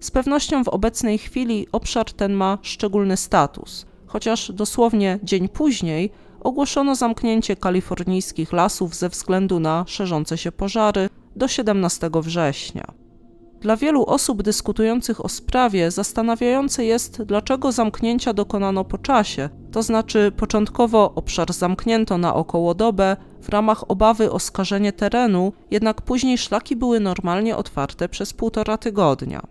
Z 0.00 0.10
pewnością 0.10 0.64
w 0.64 0.68
obecnej 0.68 1.18
chwili 1.18 1.66
obszar 1.72 2.12
ten 2.12 2.32
ma 2.32 2.58
szczególny 2.62 3.16
status, 3.16 3.86
chociaż 4.06 4.52
dosłownie 4.52 5.18
dzień 5.22 5.48
później 5.48 6.10
ogłoszono 6.40 6.94
zamknięcie 6.94 7.56
kalifornijskich 7.56 8.52
lasów 8.52 8.94
ze 8.94 9.08
względu 9.08 9.60
na 9.60 9.84
szerzące 9.86 10.38
się 10.38 10.52
pożary 10.52 11.08
do 11.36 11.48
17 11.48 12.10
września. 12.14 13.05
Dla 13.60 13.76
wielu 13.76 14.04
osób 14.06 14.42
dyskutujących 14.42 15.24
o 15.24 15.28
sprawie 15.28 15.90
zastanawiające 15.90 16.84
jest, 16.84 17.22
dlaczego 17.22 17.72
zamknięcia 17.72 18.32
dokonano 18.32 18.84
po 18.84 18.98
czasie, 18.98 19.48
to 19.72 19.82
znaczy 19.82 20.32
początkowo 20.36 21.12
obszar 21.14 21.52
zamknięto 21.52 22.18
na 22.18 22.34
około 22.34 22.74
dobę 22.74 23.16
w 23.42 23.48
ramach 23.48 23.90
obawy 23.90 24.32
o 24.32 24.38
skażenie 24.38 24.92
terenu, 24.92 25.52
jednak 25.70 26.02
później 26.02 26.38
szlaki 26.38 26.76
były 26.76 27.00
normalnie 27.00 27.56
otwarte 27.56 28.08
przez 28.08 28.32
półtora 28.32 28.78
tygodnia. 28.78 29.42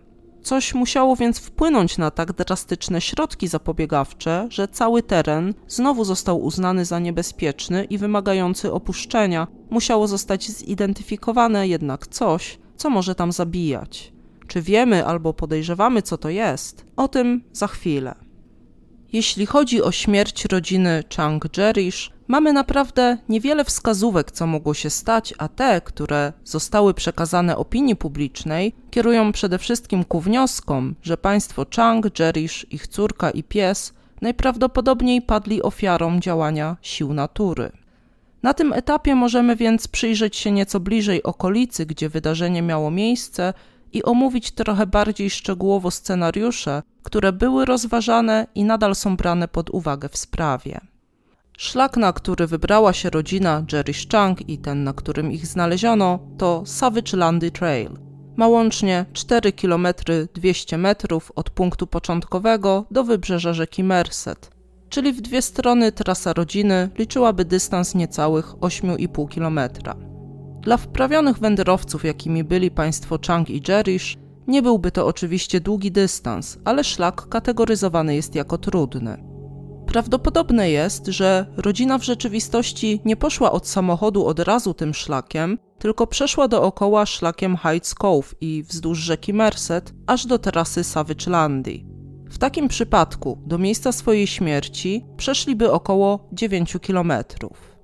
Coś 0.42 0.74
musiało 0.74 1.16
więc 1.16 1.38
wpłynąć 1.38 1.98
na 1.98 2.10
tak 2.10 2.32
drastyczne 2.32 3.00
środki 3.00 3.48
zapobiegawcze, 3.48 4.46
że 4.50 4.68
cały 4.68 5.02
teren 5.02 5.54
znowu 5.68 6.04
został 6.04 6.42
uznany 6.44 6.84
za 6.84 6.98
niebezpieczny 6.98 7.84
i 7.84 7.98
wymagający 7.98 8.72
opuszczenia. 8.72 9.46
Musiało 9.70 10.08
zostać 10.08 10.50
zidentyfikowane 10.50 11.68
jednak 11.68 12.06
coś, 12.06 12.58
co 12.76 12.90
może 12.90 13.14
tam 13.14 13.32
zabijać. 13.32 14.12
Czy 14.46 14.62
wiemy 14.62 15.06
albo 15.06 15.32
podejrzewamy, 15.32 16.02
co 16.02 16.18
to 16.18 16.28
jest? 16.28 16.84
O 16.96 17.08
tym 17.08 17.42
za 17.52 17.66
chwilę. 17.66 18.14
Jeśli 19.12 19.46
chodzi 19.46 19.82
o 19.82 19.92
śmierć 19.92 20.44
rodziny 20.44 21.04
Chang 21.16 21.56
Jerish, 21.56 22.10
mamy 22.28 22.52
naprawdę 22.52 23.18
niewiele 23.28 23.64
wskazówek, 23.64 24.30
co 24.30 24.46
mogło 24.46 24.74
się 24.74 24.90
stać, 24.90 25.34
a 25.38 25.48
te, 25.48 25.80
które 25.80 26.32
zostały 26.44 26.94
przekazane 26.94 27.56
opinii 27.56 27.96
publicznej, 27.96 28.74
kierują 28.90 29.32
przede 29.32 29.58
wszystkim 29.58 30.04
ku 30.04 30.20
wnioskom, 30.20 30.94
że 31.02 31.16
państwo 31.16 31.66
Chang, 31.76 32.18
Jerish, 32.18 32.66
ich 32.70 32.86
córka 32.86 33.30
i 33.30 33.42
pies 33.42 33.92
najprawdopodobniej 34.20 35.22
padli 35.22 35.62
ofiarą 35.62 36.20
działania 36.20 36.76
sił 36.82 37.14
natury. 37.14 37.72
Na 38.46 38.54
tym 38.54 38.72
etapie 38.72 39.14
możemy 39.14 39.56
więc 39.56 39.88
przyjrzeć 39.88 40.36
się 40.36 40.52
nieco 40.52 40.80
bliżej 40.80 41.22
okolicy, 41.22 41.86
gdzie 41.86 42.08
wydarzenie 42.08 42.62
miało 42.62 42.90
miejsce 42.90 43.54
i 43.92 44.02
omówić 44.02 44.50
trochę 44.50 44.86
bardziej 44.86 45.30
szczegółowo 45.30 45.90
scenariusze, 45.90 46.82
które 47.02 47.32
były 47.32 47.64
rozważane 47.64 48.46
i 48.54 48.64
nadal 48.64 48.94
są 48.94 49.16
brane 49.16 49.48
pod 49.48 49.70
uwagę 49.70 50.08
w 50.08 50.16
sprawie. 50.16 50.80
Szlak, 51.58 51.96
na 51.96 52.12
który 52.12 52.46
wybrała 52.46 52.92
się 52.92 53.10
rodzina 53.10 53.64
Jerry 53.72 53.92
Chang 54.12 54.48
i 54.48 54.58
ten, 54.58 54.84
na 54.84 54.92
którym 54.92 55.32
ich 55.32 55.46
znaleziono, 55.46 56.18
to 56.38 56.62
Savage 56.66 57.16
Landy 57.16 57.50
Trail. 57.50 57.90
Ma 58.36 58.48
łącznie 58.48 59.04
4 59.12 59.52
km 59.52 59.86
200 60.34 60.78
metrów 60.78 61.32
od 61.36 61.50
punktu 61.50 61.86
początkowego 61.86 62.84
do 62.90 63.04
wybrzeża 63.04 63.52
rzeki 63.52 63.84
Merced, 63.84 64.55
czyli 64.96 65.12
w 65.12 65.20
dwie 65.20 65.42
strony 65.42 65.92
trasa 65.92 66.32
rodziny 66.32 66.90
liczyłaby 66.98 67.44
dystans 67.44 67.94
niecałych 67.94 68.46
8,5 68.46 69.34
km. 69.34 69.60
Dla 70.60 70.76
wprawionych 70.76 71.38
wędrowców, 71.38 72.04
jakimi 72.04 72.44
byli 72.44 72.70
państwo 72.70 73.18
Chang 73.26 73.50
i 73.50 73.62
Jerish, 73.68 74.16
nie 74.46 74.62
byłby 74.62 74.90
to 74.90 75.06
oczywiście 75.06 75.60
długi 75.60 75.92
dystans, 75.92 76.58
ale 76.64 76.84
szlak 76.84 77.28
kategoryzowany 77.28 78.14
jest 78.14 78.34
jako 78.34 78.58
trudny. 78.58 79.24
Prawdopodobne 79.86 80.70
jest, 80.70 81.06
że 81.06 81.46
rodzina 81.56 81.98
w 81.98 82.04
rzeczywistości 82.04 83.00
nie 83.04 83.16
poszła 83.16 83.52
od 83.52 83.68
samochodu 83.68 84.26
od 84.26 84.40
razu 84.40 84.74
tym 84.74 84.94
szlakiem, 84.94 85.58
tylko 85.78 86.06
przeszła 86.06 86.48
dookoła 86.48 87.06
szlakiem 87.06 87.56
Heights 87.56 87.94
Cove 87.94 88.34
i 88.40 88.62
wzdłuż 88.62 88.98
rzeki 88.98 89.34
Merced 89.34 89.94
aż 90.06 90.26
do 90.26 90.38
trasy 90.38 90.84
Savage 90.84 91.30
Landy. 91.30 91.95
W 92.36 92.38
takim 92.38 92.68
przypadku 92.68 93.38
do 93.46 93.58
miejsca 93.58 93.92
swojej 93.92 94.26
śmierci 94.26 95.04
przeszliby 95.16 95.72
około 95.72 96.28
9 96.32 96.76
kilometrów. 96.80 97.76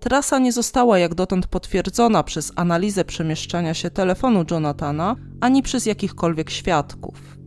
Trasa 0.00 0.38
nie 0.38 0.52
została 0.52 0.98
jak 0.98 1.14
dotąd 1.14 1.46
potwierdzona 1.46 2.22
przez 2.22 2.52
analizę 2.56 3.04
przemieszczania 3.04 3.74
się 3.74 3.90
telefonu 3.90 4.44
Jonathana 4.50 5.16
ani 5.40 5.62
przez 5.62 5.86
jakichkolwiek 5.86 6.50
świadków. 6.50 7.38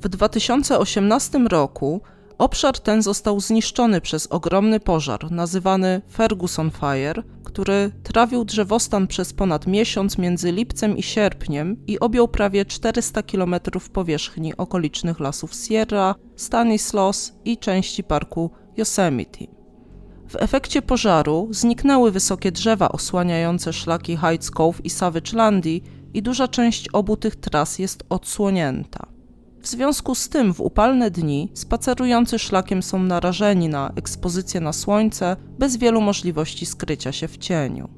W 0.00 0.08
2018 0.08 1.38
roku 1.38 2.00
obszar 2.40 2.78
ten 2.78 3.02
został 3.02 3.40
zniszczony 3.40 4.00
przez 4.00 4.26
ogromny 4.26 4.80
pożar 4.80 5.30
nazywany 5.30 6.02
Ferguson 6.12 6.70
Fire, 6.70 7.22
który 7.44 7.92
trawił 8.02 8.44
drzewostan 8.44 9.06
przez 9.06 9.32
ponad 9.32 9.66
miesiąc 9.66 10.18
między 10.18 10.52
lipcem 10.52 10.96
i 10.96 11.02
sierpniem 11.02 11.76
i 11.86 12.00
objął 12.00 12.28
prawie 12.28 12.64
400 12.64 13.22
km 13.22 13.54
powierzchni 13.92 14.56
okolicznych 14.56 15.20
lasów 15.20 15.54
Sierra, 15.54 16.14
Stanislaus 16.36 17.32
i 17.44 17.58
części 17.58 18.04
parku 18.04 18.50
Yosemite. 18.76 19.44
W 20.28 20.36
efekcie 20.36 20.82
pożaru 20.82 21.48
zniknęły 21.50 22.10
wysokie 22.10 22.52
drzewa 22.52 22.88
osłaniające 22.88 23.72
szlaki 23.72 24.16
Heights 24.16 24.50
Cove 24.50 24.80
i 24.84 24.90
Savage 24.90 25.36
Landy 25.36 25.80
i 26.14 26.22
duża 26.22 26.48
część 26.48 26.88
obu 26.88 27.16
tych 27.16 27.36
tras 27.36 27.78
jest 27.78 28.04
odsłonięta. 28.08 29.09
W 29.62 29.66
związku 29.66 30.14
z 30.14 30.28
tym 30.28 30.54
w 30.54 30.60
upalne 30.60 31.10
dni 31.10 31.50
spacerujący 31.54 32.38
szlakiem 32.38 32.82
są 32.82 33.02
narażeni 33.02 33.68
na 33.68 33.92
ekspozycję 33.96 34.60
na 34.60 34.72
słońce 34.72 35.36
bez 35.58 35.76
wielu 35.76 36.00
możliwości 36.00 36.66
skrycia 36.66 37.12
się 37.12 37.28
w 37.28 37.38
cieniu. 37.38 37.88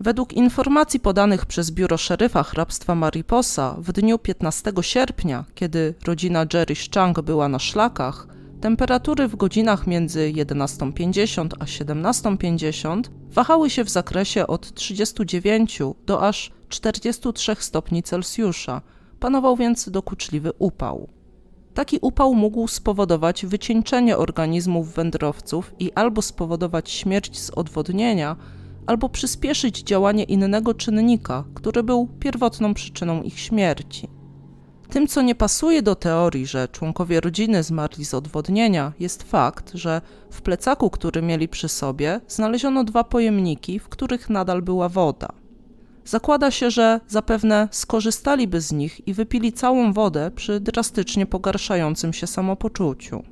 Według 0.00 0.32
informacji 0.32 1.00
podanych 1.00 1.46
przez 1.46 1.70
biuro 1.70 1.96
szeryfa 1.96 2.42
hrabstwa 2.42 2.94
Mariposa 2.94 3.76
w 3.78 3.92
dniu 3.92 4.18
15 4.18 4.72
sierpnia, 4.80 5.44
kiedy 5.54 5.94
rodzina 6.06 6.46
Jerry 6.54 6.74
Chang 6.94 7.20
była 7.20 7.48
na 7.48 7.58
szlakach, 7.58 8.26
Temperatury 8.60 9.28
w 9.28 9.36
godzinach 9.36 9.86
między 9.86 10.32
11.50 10.36 11.48
a 11.60 11.64
17.50 11.64 13.02
wahały 13.30 13.70
się 13.70 13.84
w 13.84 13.88
zakresie 13.88 14.46
od 14.46 14.74
39 14.74 15.78
do 16.06 16.28
aż 16.28 16.50
43 16.68 17.56
stopni 17.58 18.02
Celsjusza. 18.02 18.82
Panował 19.20 19.56
więc 19.56 19.90
dokuczliwy 19.90 20.52
upał. 20.58 21.08
Taki 21.74 21.98
upał 22.02 22.34
mógł 22.34 22.68
spowodować 22.68 23.46
wycieńczenie 23.46 24.16
organizmów 24.16 24.94
wędrowców 24.94 25.74
i 25.78 25.92
albo 25.92 26.22
spowodować 26.22 26.90
śmierć 26.90 27.38
z 27.40 27.50
odwodnienia, 27.50 28.36
albo 28.86 29.08
przyspieszyć 29.08 29.82
działanie 29.82 30.24
innego 30.24 30.74
czynnika, 30.74 31.44
który 31.54 31.82
był 31.82 32.06
pierwotną 32.20 32.74
przyczyną 32.74 33.22
ich 33.22 33.38
śmierci. 33.38 34.08
Tym, 34.88 35.06
co 35.06 35.22
nie 35.22 35.34
pasuje 35.34 35.82
do 35.82 35.94
teorii, 35.94 36.46
że 36.46 36.68
członkowie 36.68 37.20
rodziny 37.20 37.62
zmarli 37.62 38.04
z 38.04 38.14
odwodnienia, 38.14 38.92
jest 39.00 39.22
fakt, 39.22 39.70
że 39.74 40.00
w 40.30 40.42
plecaku, 40.42 40.90
który 40.90 41.22
mieli 41.22 41.48
przy 41.48 41.68
sobie, 41.68 42.20
znaleziono 42.28 42.84
dwa 42.84 43.04
pojemniki, 43.04 43.78
w 43.78 43.88
których 43.88 44.30
nadal 44.30 44.62
była 44.62 44.88
woda. 44.88 45.28
Zakłada 46.06 46.50
się, 46.50 46.70
że 46.70 47.00
zapewne 47.08 47.68
skorzystaliby 47.70 48.60
z 48.60 48.72
nich 48.72 49.08
i 49.08 49.14
wypili 49.14 49.52
całą 49.52 49.92
wodę 49.92 50.30
przy 50.34 50.60
drastycznie 50.60 51.26
pogarszającym 51.26 52.12
się 52.12 52.26
samopoczuciu. 52.26 53.22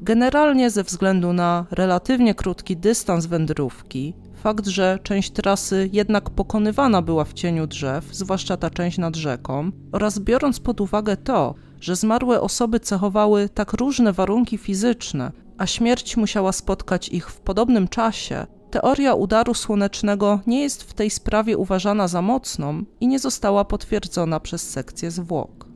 Generalnie 0.00 0.70
ze 0.70 0.84
względu 0.84 1.32
na 1.32 1.66
relatywnie 1.70 2.34
krótki 2.34 2.76
dystans 2.76 3.26
wędrówki, 3.26 4.14
fakt, 4.42 4.66
że 4.66 4.98
część 5.02 5.30
trasy 5.30 5.90
jednak 5.92 6.30
pokonywana 6.30 7.02
była 7.02 7.24
w 7.24 7.32
cieniu 7.32 7.66
drzew, 7.66 8.04
zwłaszcza 8.12 8.56
ta 8.56 8.70
część 8.70 8.98
nad 8.98 9.16
rzeką, 9.16 9.70
oraz 9.92 10.18
biorąc 10.18 10.60
pod 10.60 10.80
uwagę 10.80 11.16
to, 11.16 11.54
że 11.80 11.96
zmarłe 11.96 12.40
osoby 12.40 12.80
cechowały 12.80 13.48
tak 13.48 13.72
różne 13.72 14.12
warunki 14.12 14.58
fizyczne, 14.58 15.32
a 15.58 15.66
śmierć 15.66 16.16
musiała 16.16 16.52
spotkać 16.52 17.08
ich 17.08 17.30
w 17.30 17.40
podobnym 17.40 17.88
czasie, 17.88 18.46
teoria 18.74 19.14
udaru 19.14 19.54
słonecznego 19.54 20.40
nie 20.46 20.62
jest 20.62 20.82
w 20.82 20.94
tej 20.94 21.10
sprawie 21.10 21.58
uważana 21.58 22.08
za 22.08 22.22
mocną 22.22 22.84
i 23.00 23.08
nie 23.08 23.18
została 23.18 23.64
potwierdzona 23.64 24.40
przez 24.40 24.70
sekcję 24.70 25.10
zwłok. 25.10 25.66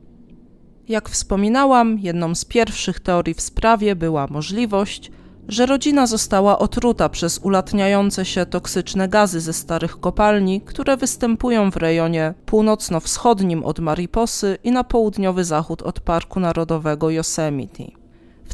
Jak 0.87 1.09
wspominałam, 1.09 1.99
jedną 1.99 2.35
z 2.35 2.45
pierwszych 2.45 2.99
teorii 2.99 3.33
w 3.33 3.41
sprawie 3.41 3.95
była 3.95 4.27
możliwość, 4.27 5.11
że 5.47 5.65
rodzina 5.65 6.07
została 6.07 6.59
otruta 6.59 7.09
przez 7.09 7.37
ulatniające 7.37 8.25
się 8.25 8.45
toksyczne 8.45 9.07
gazy 9.07 9.39
ze 9.39 9.53
starych 9.53 9.99
kopalni, 9.99 10.61
które 10.61 10.97
występują 10.97 11.71
w 11.71 11.77
rejonie 11.77 12.33
północno-wschodnim 12.45 13.63
od 13.63 13.79
Mariposy 13.79 14.57
i 14.63 14.71
na 14.71 14.83
południowy 14.83 15.43
zachód 15.43 15.81
od 15.81 15.99
Parku 15.99 16.39
Narodowego 16.39 17.09
Yosemite. 17.09 17.98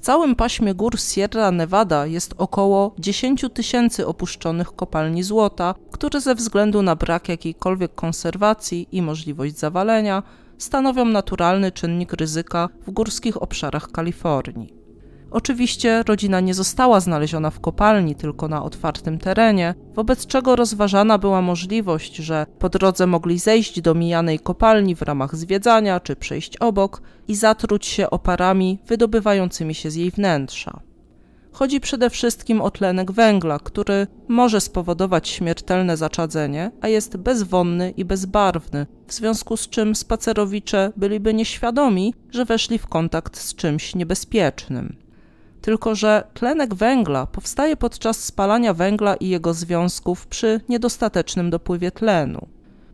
Całym 0.06 0.36
paśmie 0.36 0.74
gór 0.76 1.00
Sierra 1.00 1.52
Nevada 1.52 2.06
jest 2.06 2.34
około 2.38 2.96
10 3.00 3.46
tysięcy 3.54 4.08
opuszczonych 4.08 4.76
kopalni 4.76 5.24
złota, 5.24 5.76
które 5.92 6.22
ze 6.22 6.36
względu 6.36 6.82
na 6.82 6.96
brak 6.96 7.30
jakiejkolwiek 7.30 7.96
konserwacji 7.96 8.88
i 8.92 9.02
możliwość 9.02 9.58
zawalenia 9.58 10.24
stanowią 10.58 11.06
naturalny 11.06 11.72
czynnik 11.72 12.14
ryzyka 12.14 12.70
w 12.88 12.92
górskich 12.92 13.42
obszarach 13.42 13.92
Kalifornii. 13.92 14.75
Oczywiście 15.36 16.04
rodzina 16.04 16.40
nie 16.40 16.54
została 16.54 17.00
znaleziona 17.00 17.50
w 17.50 17.60
kopalni, 17.60 18.16
tylko 18.16 18.48
na 18.48 18.64
otwartym 18.64 19.20
terenie, 19.20 19.76
wobec 19.96 20.28
czego 20.28 20.56
rozważana 20.56 21.18
była 21.18 21.42
możliwość, 21.42 22.16
że 22.16 22.46
po 22.60 22.70
drodze 22.70 23.08
mogli 23.08 23.40
zejść 23.40 23.82
do 23.82 23.94
mijanej 23.94 24.40
kopalni 24.40 24.96
w 24.96 25.02
ramach 25.02 25.36
zwiedzania 25.36 26.00
czy 26.00 26.16
przejść 26.16 26.58
obok 26.58 27.02
i 27.28 27.36
zatruć 27.36 27.86
się 27.86 28.10
oparami 28.10 28.80
wydobywającymi 28.88 29.76
się 29.76 29.92
z 29.92 29.96
jej 29.96 30.12
wnętrza. 30.12 30.80
Chodzi 31.52 31.80
przede 31.80 32.10
wszystkim 32.10 32.62
o 32.62 32.72
tlenek 32.72 33.12
węgla, 33.12 33.60
który 33.60 34.08
może 34.28 34.62
spowodować 34.62 35.30
śmiertelne 35.30 35.98
zaczadzenie, 35.98 36.72
a 36.82 36.88
jest 36.88 37.18
bezwonny 37.18 37.94
i 37.98 38.06
bezbarwny, 38.06 38.86
w 39.08 39.14
związku 39.14 39.58
z 39.58 39.70
czym 39.70 39.96
spacerowicze 39.96 40.92
byliby 40.98 41.34
nieświadomi, 41.34 42.14
że 42.32 42.46
weszli 42.46 42.78
w 42.78 42.88
kontakt 42.88 43.38
z 43.38 43.56
czymś 43.56 43.96
niebezpiecznym. 43.96 45.05
Tylko, 45.66 45.96
że 45.96 46.24
tlenek 46.34 46.76
węgla 46.76 47.26
powstaje 47.26 47.78
podczas 47.78 48.24
spalania 48.24 48.74
węgla 48.74 49.16
i 49.16 49.30
jego 49.30 49.54
związków 49.54 50.28
przy 50.28 50.62
niedostatecznym 50.70 51.50
dopływie 51.50 51.92
tlenu. 51.92 52.48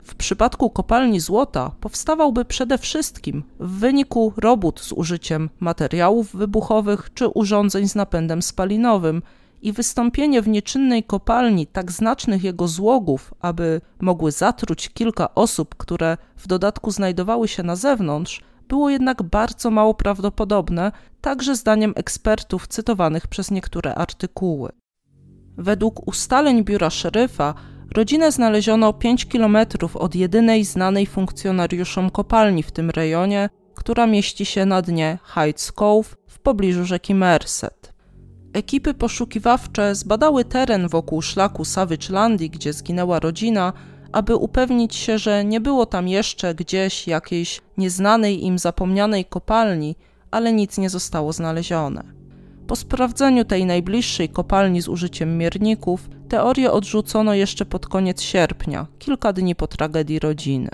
W 0.03 0.15
przypadku 0.15 0.69
kopalni 0.69 1.19
złota 1.19 1.71
powstawałby 1.81 2.45
przede 2.45 2.77
wszystkim 2.77 3.43
w 3.59 3.79
wyniku 3.79 4.33
robót 4.37 4.79
z 4.79 4.91
użyciem 4.91 5.49
materiałów 5.59 6.35
wybuchowych 6.35 7.09
czy 7.13 7.27
urządzeń 7.27 7.87
z 7.87 7.95
napędem 7.95 8.41
spalinowym 8.41 9.21
i 9.61 9.71
wystąpienie 9.71 10.41
w 10.41 10.47
nieczynnej 10.47 11.03
kopalni 11.03 11.67
tak 11.67 11.91
znacznych 11.91 12.43
jego 12.43 12.67
złogów, 12.67 13.33
aby 13.41 13.81
mogły 13.99 14.31
zatruć 14.31 14.89
kilka 14.89 15.35
osób, 15.35 15.75
które 15.75 16.17
w 16.37 16.47
dodatku 16.47 16.91
znajdowały 16.91 17.47
się 17.47 17.63
na 17.63 17.75
zewnątrz, 17.75 18.41
było 18.71 18.89
jednak 18.89 19.23
bardzo 19.23 19.71
mało 19.71 19.93
prawdopodobne, 19.93 20.91
także 21.21 21.55
zdaniem 21.55 21.93
ekspertów 21.95 22.67
cytowanych 22.67 23.27
przez 23.27 23.51
niektóre 23.51 23.95
artykuły. 23.95 24.71
Według 25.57 26.07
ustaleń 26.07 26.63
biura 26.63 26.89
szeryfa 26.89 27.53
Rodzinę 27.95 28.31
znaleziono 28.31 28.93
5 28.93 29.25
kilometrów 29.25 29.95
od 29.97 30.15
jedynej 30.15 30.63
znanej 30.65 31.05
funkcjonariuszom 31.05 32.09
kopalni 32.09 32.63
w 32.63 32.71
tym 32.71 32.89
rejonie, 32.89 33.49
która 33.75 34.07
mieści 34.07 34.45
się 34.45 34.65
na 34.65 34.81
dnie 34.81 35.17
Heights 35.23 35.71
Cove 35.71 36.15
w 36.27 36.39
pobliżu 36.39 36.85
rzeki 36.85 37.15
Merced. 37.15 37.93
Ekipy 38.53 38.93
poszukiwawcze 38.93 39.95
zbadały 39.95 40.45
teren 40.45 40.87
wokół 40.87 41.21
szlaku 41.21 41.65
Savage 41.65 42.07
Landi, 42.09 42.49
gdzie 42.49 42.73
zginęła 42.73 43.19
rodzina, 43.19 43.73
aby 44.11 44.35
upewnić 44.35 44.95
się, 44.95 45.17
że 45.17 45.45
nie 45.45 45.61
było 45.61 45.85
tam 45.85 46.07
jeszcze 46.07 46.55
gdzieś 46.55 47.07
jakiejś 47.07 47.61
nieznanej 47.77 48.45
im 48.45 48.59
zapomnianej 48.59 49.25
kopalni, 49.25 49.95
ale 50.31 50.53
nic 50.53 50.77
nie 50.77 50.89
zostało 50.89 51.33
znalezione. 51.33 52.03
Po 52.67 52.75
sprawdzeniu 52.75 53.45
tej 53.45 53.65
najbliższej 53.65 54.29
kopalni 54.29 54.81
z 54.81 54.87
użyciem 54.87 55.37
mierników, 55.37 56.09
teorię 56.29 56.71
odrzucono 56.71 57.33
jeszcze 57.33 57.65
pod 57.65 57.87
koniec 57.87 58.21
sierpnia, 58.21 58.87
kilka 58.99 59.33
dni 59.33 59.55
po 59.55 59.67
tragedii 59.67 60.19
rodziny. 60.19 60.69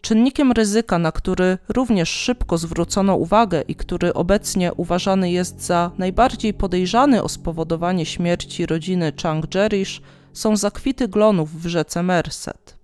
Czynnikiem 0.00 0.52
ryzyka, 0.52 0.98
na 0.98 1.12
który 1.12 1.58
również 1.68 2.08
szybko 2.08 2.58
zwrócono 2.58 3.16
uwagę 3.16 3.62
i 3.62 3.74
który 3.74 4.14
obecnie 4.14 4.74
uważany 4.74 5.30
jest 5.30 5.62
za 5.62 5.90
najbardziej 5.98 6.54
podejrzany 6.54 7.22
o 7.22 7.28
spowodowanie 7.28 8.06
śmierci 8.06 8.66
rodziny 8.66 9.12
Chang 9.22 9.54
Jerish, 9.54 10.00
są 10.36 10.56
zakwity 10.56 11.08
glonów 11.08 11.62
w 11.62 11.66
rzece 11.66 12.02
Merced. 12.02 12.76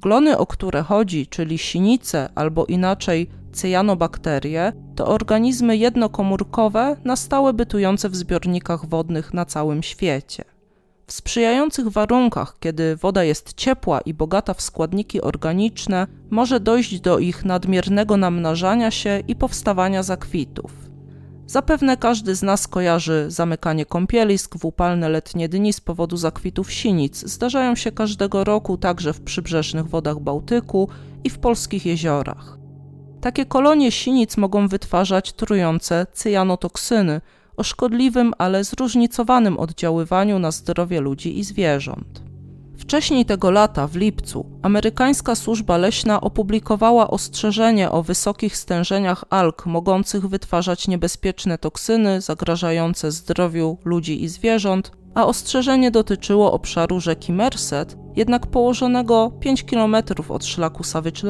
Glony, 0.00 0.38
o 0.38 0.46
które 0.46 0.82
chodzi, 0.82 1.26
czyli 1.26 1.58
sinice 1.58 2.28
albo 2.34 2.66
inaczej 2.66 3.30
cyjanobakterie 3.52 4.72
to 4.96 5.06
organizmy 5.06 5.76
jednokomórkowe 5.76 6.96
na 7.04 7.16
stałe 7.16 7.52
bytujące 7.52 8.08
w 8.08 8.16
zbiornikach 8.16 8.86
wodnych 8.86 9.34
na 9.34 9.44
całym 9.44 9.82
świecie. 9.82 10.44
W 11.06 11.12
sprzyjających 11.12 11.88
warunkach, 11.88 12.56
kiedy 12.60 12.96
woda 12.96 13.24
jest 13.24 13.54
ciepła 13.54 14.00
i 14.00 14.14
bogata 14.14 14.54
w 14.54 14.62
składniki 14.62 15.20
organiczne, 15.20 16.06
może 16.30 16.60
dojść 16.60 17.00
do 17.00 17.18
ich 17.18 17.44
nadmiernego 17.44 18.16
namnażania 18.16 18.90
się 18.90 19.22
i 19.28 19.36
powstawania 19.36 20.02
zakwitów. 20.02 20.85
Zapewne 21.46 21.96
każdy 21.96 22.34
z 22.34 22.42
nas 22.42 22.68
kojarzy 22.68 23.24
zamykanie 23.28 23.86
kąpielisk 23.86 24.58
w 24.58 24.64
upalne 24.64 25.08
letnie 25.08 25.48
dni 25.48 25.72
z 25.72 25.80
powodu 25.80 26.16
zakwitów 26.16 26.72
sinic. 26.72 27.18
Zdarzają 27.26 27.74
się 27.74 27.92
każdego 27.92 28.44
roku 28.44 28.76
także 28.76 29.12
w 29.12 29.20
przybrzeżnych 29.20 29.86
wodach 29.86 30.18
Bałtyku 30.20 30.88
i 31.24 31.30
w 31.30 31.38
polskich 31.38 31.86
jeziorach. 31.86 32.58
Takie 33.20 33.46
kolonie 33.46 33.92
sinic 33.92 34.36
mogą 34.36 34.68
wytwarzać 34.68 35.32
trujące 35.32 36.06
cyjanotoksyny 36.12 37.20
o 37.56 37.62
szkodliwym, 37.62 38.32
ale 38.38 38.64
zróżnicowanym 38.64 39.58
oddziaływaniu 39.58 40.38
na 40.38 40.50
zdrowie 40.50 41.00
ludzi 41.00 41.38
i 41.38 41.44
zwierząt. 41.44 42.25
Wcześniej 42.86 43.24
tego 43.24 43.50
lata, 43.50 43.86
w 43.86 43.96
lipcu, 43.96 44.46
amerykańska 44.62 45.34
służba 45.34 45.76
leśna 45.76 46.20
opublikowała 46.20 47.10
ostrzeżenie 47.10 47.90
o 47.90 48.02
wysokich 48.02 48.56
stężeniach 48.56 49.24
alg 49.30 49.66
mogących 49.66 50.28
wytwarzać 50.28 50.88
niebezpieczne 50.88 51.58
toksyny 51.58 52.20
zagrażające 52.20 53.12
zdrowiu 53.12 53.78
ludzi 53.84 54.24
i 54.24 54.28
zwierząt, 54.28 54.92
a 55.14 55.26
ostrzeżenie 55.26 55.90
dotyczyło 55.90 56.52
obszaru 56.52 57.00
rzeki 57.00 57.32
Merced, 57.32 57.96
jednak 58.16 58.46
położonego 58.46 59.30
5 59.40 59.64
km 59.64 59.96
od 60.28 60.44
szlaku 60.44 60.84
Savage 60.84 61.22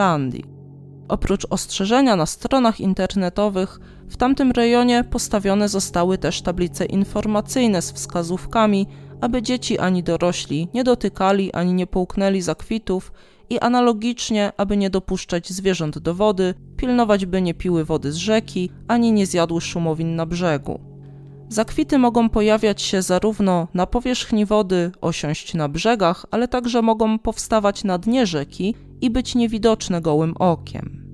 Oprócz 1.08 1.46
ostrzeżenia 1.50 2.16
na 2.16 2.26
stronach 2.26 2.80
internetowych, 2.80 3.80
w 4.08 4.16
tamtym 4.16 4.50
rejonie 4.50 5.04
postawione 5.04 5.68
zostały 5.68 6.18
też 6.18 6.42
tablice 6.42 6.84
informacyjne 6.84 7.82
z 7.82 7.92
wskazówkami, 7.92 8.86
aby 9.20 9.42
dzieci 9.42 9.78
ani 9.78 10.02
dorośli 10.02 10.68
nie 10.74 10.84
dotykali 10.84 11.52
ani 11.52 11.74
nie 11.74 11.86
połknęli 11.86 12.40
zakwitów 12.40 13.12
i 13.50 13.58
analogicznie, 13.58 14.52
aby 14.56 14.76
nie 14.76 14.90
dopuszczać 14.90 15.50
zwierząt 15.50 15.98
do 15.98 16.14
wody, 16.14 16.54
pilnować 16.76 17.26
by 17.26 17.42
nie 17.42 17.54
piły 17.54 17.84
wody 17.84 18.12
z 18.12 18.16
rzeki, 18.16 18.70
ani 18.88 19.12
nie 19.12 19.26
zjadły 19.26 19.60
szumowin 19.60 20.16
na 20.16 20.26
brzegu. 20.26 20.80
Zakwity 21.48 21.98
mogą 21.98 22.28
pojawiać 22.28 22.82
się 22.82 23.02
zarówno 23.02 23.68
na 23.74 23.86
powierzchni 23.86 24.46
wody, 24.46 24.92
osiąść 25.00 25.54
na 25.54 25.68
brzegach, 25.68 26.26
ale 26.30 26.48
także 26.48 26.82
mogą 26.82 27.18
powstawać 27.18 27.84
na 27.84 27.98
dnie 27.98 28.26
rzeki 28.26 28.74
i 29.00 29.10
być 29.10 29.34
niewidoczne 29.34 30.00
gołym 30.00 30.34
okiem. 30.38 31.05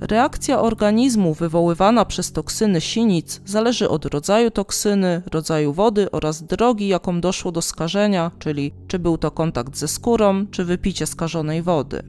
Reakcja 0.00 0.60
organizmu 0.60 1.34
wywoływana 1.34 2.04
przez 2.04 2.32
toksyny 2.32 2.80
sinic 2.80 3.40
zależy 3.44 3.88
od 3.88 4.04
rodzaju 4.04 4.50
toksyny, 4.50 5.22
rodzaju 5.32 5.72
wody 5.72 6.10
oraz 6.10 6.42
drogi, 6.42 6.88
jaką 6.88 7.20
doszło 7.20 7.52
do 7.52 7.62
skażenia, 7.62 8.30
czyli 8.38 8.72
czy 8.88 8.98
był 8.98 9.18
to 9.18 9.30
kontakt 9.30 9.76
ze 9.76 9.88
skórą, 9.88 10.46
czy 10.50 10.64
wypicie 10.64 11.06
skażonej 11.06 11.62
wody. 11.62 12.02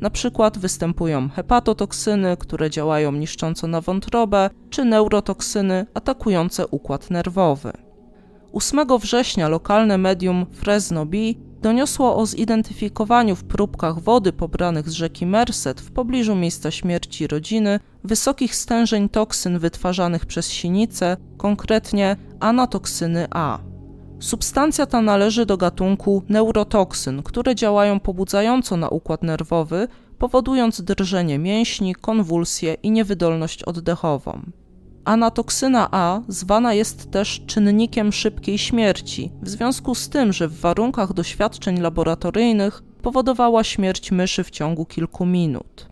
Na 0.00 0.10
przykład 0.10 0.58
występują 0.58 1.28
hepatotoksyny, 1.28 2.36
które 2.36 2.70
działają 2.70 3.12
niszcząco 3.12 3.66
na 3.66 3.80
wątrobę, 3.80 4.50
czy 4.70 4.84
neurotoksyny 4.84 5.86
atakujące 5.94 6.66
układ 6.66 7.10
nerwowy. 7.10 7.72
8 8.52 8.86
września 8.98 9.48
lokalne 9.48 9.98
medium 9.98 10.46
Fresno 10.52 11.06
Bee 11.06 11.34
doniosło 11.66 12.16
o 12.16 12.26
zidentyfikowaniu 12.26 13.36
w 13.36 13.44
próbkach 13.44 14.00
wody 14.00 14.32
pobranych 14.32 14.90
z 14.90 14.92
rzeki 14.92 15.26
Merced 15.26 15.80
w 15.80 15.90
pobliżu 15.90 16.34
miejsca 16.34 16.70
śmierci 16.70 17.26
rodziny 17.26 17.80
wysokich 18.04 18.54
stężeń 18.54 19.08
toksyn 19.08 19.58
wytwarzanych 19.58 20.26
przez 20.26 20.50
sinice, 20.50 21.16
konkretnie 21.36 22.16
anatoksyny 22.40 23.26
A. 23.30 23.58
Substancja 24.20 24.86
ta 24.86 25.02
należy 25.02 25.46
do 25.46 25.56
gatunku 25.56 26.22
neurotoksyn, 26.28 27.22
które 27.22 27.54
działają 27.54 28.00
pobudzająco 28.00 28.76
na 28.76 28.88
układ 28.88 29.22
nerwowy, 29.22 29.88
powodując 30.18 30.82
drżenie 30.82 31.38
mięśni, 31.38 31.94
konwulsje 31.94 32.74
i 32.74 32.90
niewydolność 32.90 33.62
oddechową. 33.62 34.40
Anatoksyna 35.06 35.88
A 35.90 36.20
zwana 36.28 36.74
jest 36.74 37.10
też 37.10 37.42
czynnikiem 37.46 38.12
szybkiej 38.12 38.58
śmierci, 38.58 39.32
w 39.42 39.48
związku 39.48 39.94
z 39.94 40.08
tym, 40.08 40.32
że 40.32 40.48
w 40.48 40.60
warunkach 40.60 41.12
doświadczeń 41.12 41.80
laboratoryjnych 41.80 42.82
powodowała 43.02 43.64
śmierć 43.64 44.12
myszy 44.12 44.44
w 44.44 44.50
ciągu 44.50 44.86
kilku 44.86 45.26
minut. 45.26 45.88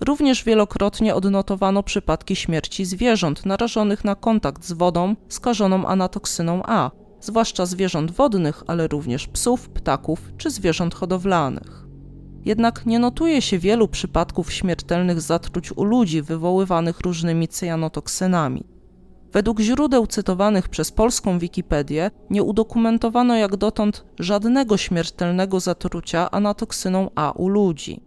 Również 0.00 0.44
wielokrotnie 0.44 1.14
odnotowano 1.14 1.82
przypadki 1.82 2.36
śmierci 2.36 2.84
zwierząt 2.84 3.46
narażonych 3.46 4.04
na 4.04 4.14
kontakt 4.14 4.64
z 4.64 4.72
wodą 4.72 5.14
skażoną 5.28 5.86
anatoksyną 5.86 6.62
A, 6.64 6.90
zwłaszcza 7.20 7.66
zwierząt 7.66 8.10
wodnych, 8.10 8.62
ale 8.66 8.88
również 8.88 9.26
psów, 9.26 9.68
ptaków 9.68 10.20
czy 10.38 10.50
zwierząt 10.50 10.94
hodowlanych. 10.94 11.89
Jednak 12.44 12.86
nie 12.86 12.98
notuje 12.98 13.42
się 13.42 13.58
wielu 13.58 13.88
przypadków 13.88 14.52
śmiertelnych 14.52 15.20
zatruć 15.20 15.72
u 15.72 15.84
ludzi 15.84 16.22
wywoływanych 16.22 17.00
różnymi 17.00 17.48
cyjanotoksynami. 17.48 18.64
Według 19.32 19.60
źródeł 19.60 20.06
cytowanych 20.06 20.68
przez 20.68 20.92
polską 20.92 21.38
Wikipedię 21.38 22.10
nie 22.30 22.42
udokumentowano 22.42 23.36
jak 23.36 23.56
dotąd 23.56 24.04
żadnego 24.18 24.76
śmiertelnego 24.76 25.60
zatrucia 25.60 26.30
anatoksyną 26.30 27.10
A 27.14 27.32
u 27.32 27.48
ludzi. 27.48 28.02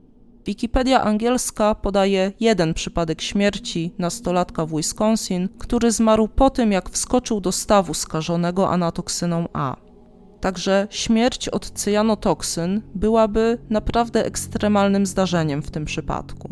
Wikipedia 0.45 1.03
angielska 1.03 1.75
podaje 1.75 2.31
jeden 2.39 2.73
przypadek 2.73 3.21
śmierci 3.21 3.93
nastolatka 3.97 4.65
w 4.65 4.75
Wisconsin, 4.75 5.49
który 5.59 5.91
zmarł 5.91 6.27
po 6.27 6.49
tym, 6.49 6.71
jak 6.71 6.89
wskoczył 6.89 7.41
do 7.41 7.51
stawu 7.51 7.93
skażonego 7.93 8.69
anatoksyną 8.69 9.47
A. 9.53 9.75
Także 10.43 10.87
śmierć 10.89 11.49
od 11.49 11.71
cyjanotoksyn 11.71 12.81
byłaby 12.95 13.57
naprawdę 13.69 14.25
ekstremalnym 14.25 15.05
zdarzeniem 15.05 15.61
w 15.61 15.71
tym 15.71 15.85
przypadku. 15.85 16.49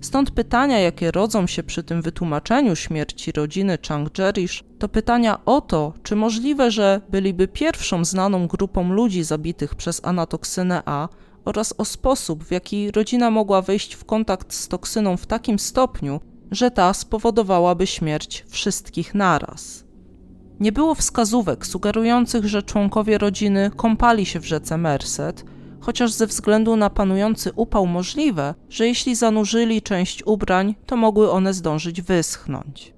Stąd 0.00 0.30
pytania, 0.30 0.78
jakie 0.78 1.10
rodzą 1.10 1.46
się 1.46 1.62
przy 1.62 1.82
tym 1.82 2.02
wytłumaczeniu 2.02 2.76
śmierci 2.76 3.32
rodziny 3.32 3.78
Chang 3.88 4.18
Jerish, 4.18 4.64
to 4.78 4.88
pytania 4.88 5.44
o 5.44 5.60
to, 5.60 5.92
czy 6.02 6.16
możliwe, 6.16 6.70
że 6.70 7.00
byliby 7.08 7.48
pierwszą 7.48 8.04
znaną 8.04 8.46
grupą 8.46 8.92
ludzi 8.92 9.24
zabitych 9.24 9.74
przez 9.74 10.00
anatoksynę 10.04 10.82
A 10.86 11.08
oraz 11.44 11.74
o 11.78 11.84
sposób, 11.84 12.44
w 12.44 12.50
jaki 12.50 12.90
rodzina 12.90 13.30
mogła 13.30 13.62
wejść 13.62 13.94
w 13.94 14.04
kontakt 14.04 14.54
z 14.54 14.68
toksyną 14.68 15.16
w 15.16 15.26
takim 15.26 15.58
stopniu, 15.58 16.20
że 16.50 16.70
ta 16.70 16.94
spowodowałaby 16.94 17.86
śmierć 17.86 18.44
wszystkich 18.48 19.14
naraz. 19.14 19.83
Nie 20.60 20.72
było 20.72 20.94
wskazówek 20.94 21.66
sugerujących, 21.66 22.46
że 22.46 22.62
członkowie 22.62 23.18
rodziny 23.18 23.70
kąpali 23.76 24.26
się 24.26 24.40
w 24.40 24.46
rzece 24.46 24.78
Merced, 24.78 25.44
chociaż 25.80 26.12
ze 26.12 26.26
względu 26.26 26.76
na 26.76 26.90
panujący 26.90 27.52
upał 27.56 27.86
możliwe, 27.86 28.54
że 28.68 28.86
jeśli 28.86 29.14
zanurzyli 29.14 29.82
część 29.82 30.22
ubrań, 30.26 30.74
to 30.86 30.96
mogły 30.96 31.30
one 31.30 31.54
zdążyć 31.54 32.02
wyschnąć. 32.02 32.94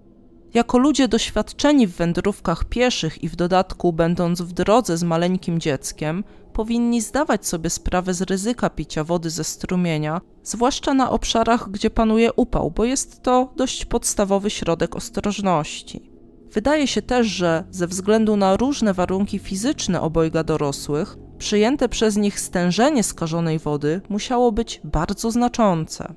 Jako 0.54 0.78
ludzie 0.78 1.08
doświadczeni 1.08 1.86
w 1.86 1.96
wędrówkach 1.96 2.64
pieszych 2.64 3.22
i 3.22 3.28
w 3.28 3.36
dodatku 3.36 3.92
będąc 3.92 4.42
w 4.42 4.52
drodze 4.52 4.96
z 4.96 5.02
maleńkim 5.02 5.60
dzieckiem, 5.60 6.24
powinni 6.52 7.00
zdawać 7.00 7.46
sobie 7.46 7.70
sprawę 7.70 8.14
z 8.14 8.22
ryzyka 8.22 8.70
picia 8.70 9.04
wody 9.04 9.30
ze 9.30 9.44
strumienia, 9.44 10.20
zwłaszcza 10.42 10.94
na 10.94 11.10
obszarach, 11.10 11.70
gdzie 11.70 11.90
panuje 11.90 12.32
upał, 12.32 12.70
bo 12.70 12.84
jest 12.84 13.22
to 13.22 13.52
dość 13.56 13.84
podstawowy 13.84 14.50
środek 14.50 14.96
ostrożności. 14.96 16.15
Wydaje 16.56 16.86
się 16.86 17.02
też, 17.02 17.26
że 17.26 17.64
ze 17.70 17.86
względu 17.86 18.36
na 18.36 18.56
różne 18.56 18.94
warunki 18.94 19.38
fizyczne 19.38 20.00
obojga 20.00 20.44
dorosłych, 20.44 21.16
przyjęte 21.38 21.88
przez 21.88 22.16
nich 22.16 22.40
stężenie 22.40 23.02
skażonej 23.02 23.58
wody 23.58 24.00
musiało 24.08 24.52
być 24.52 24.80
bardzo 24.84 25.30
znaczące. 25.30 26.14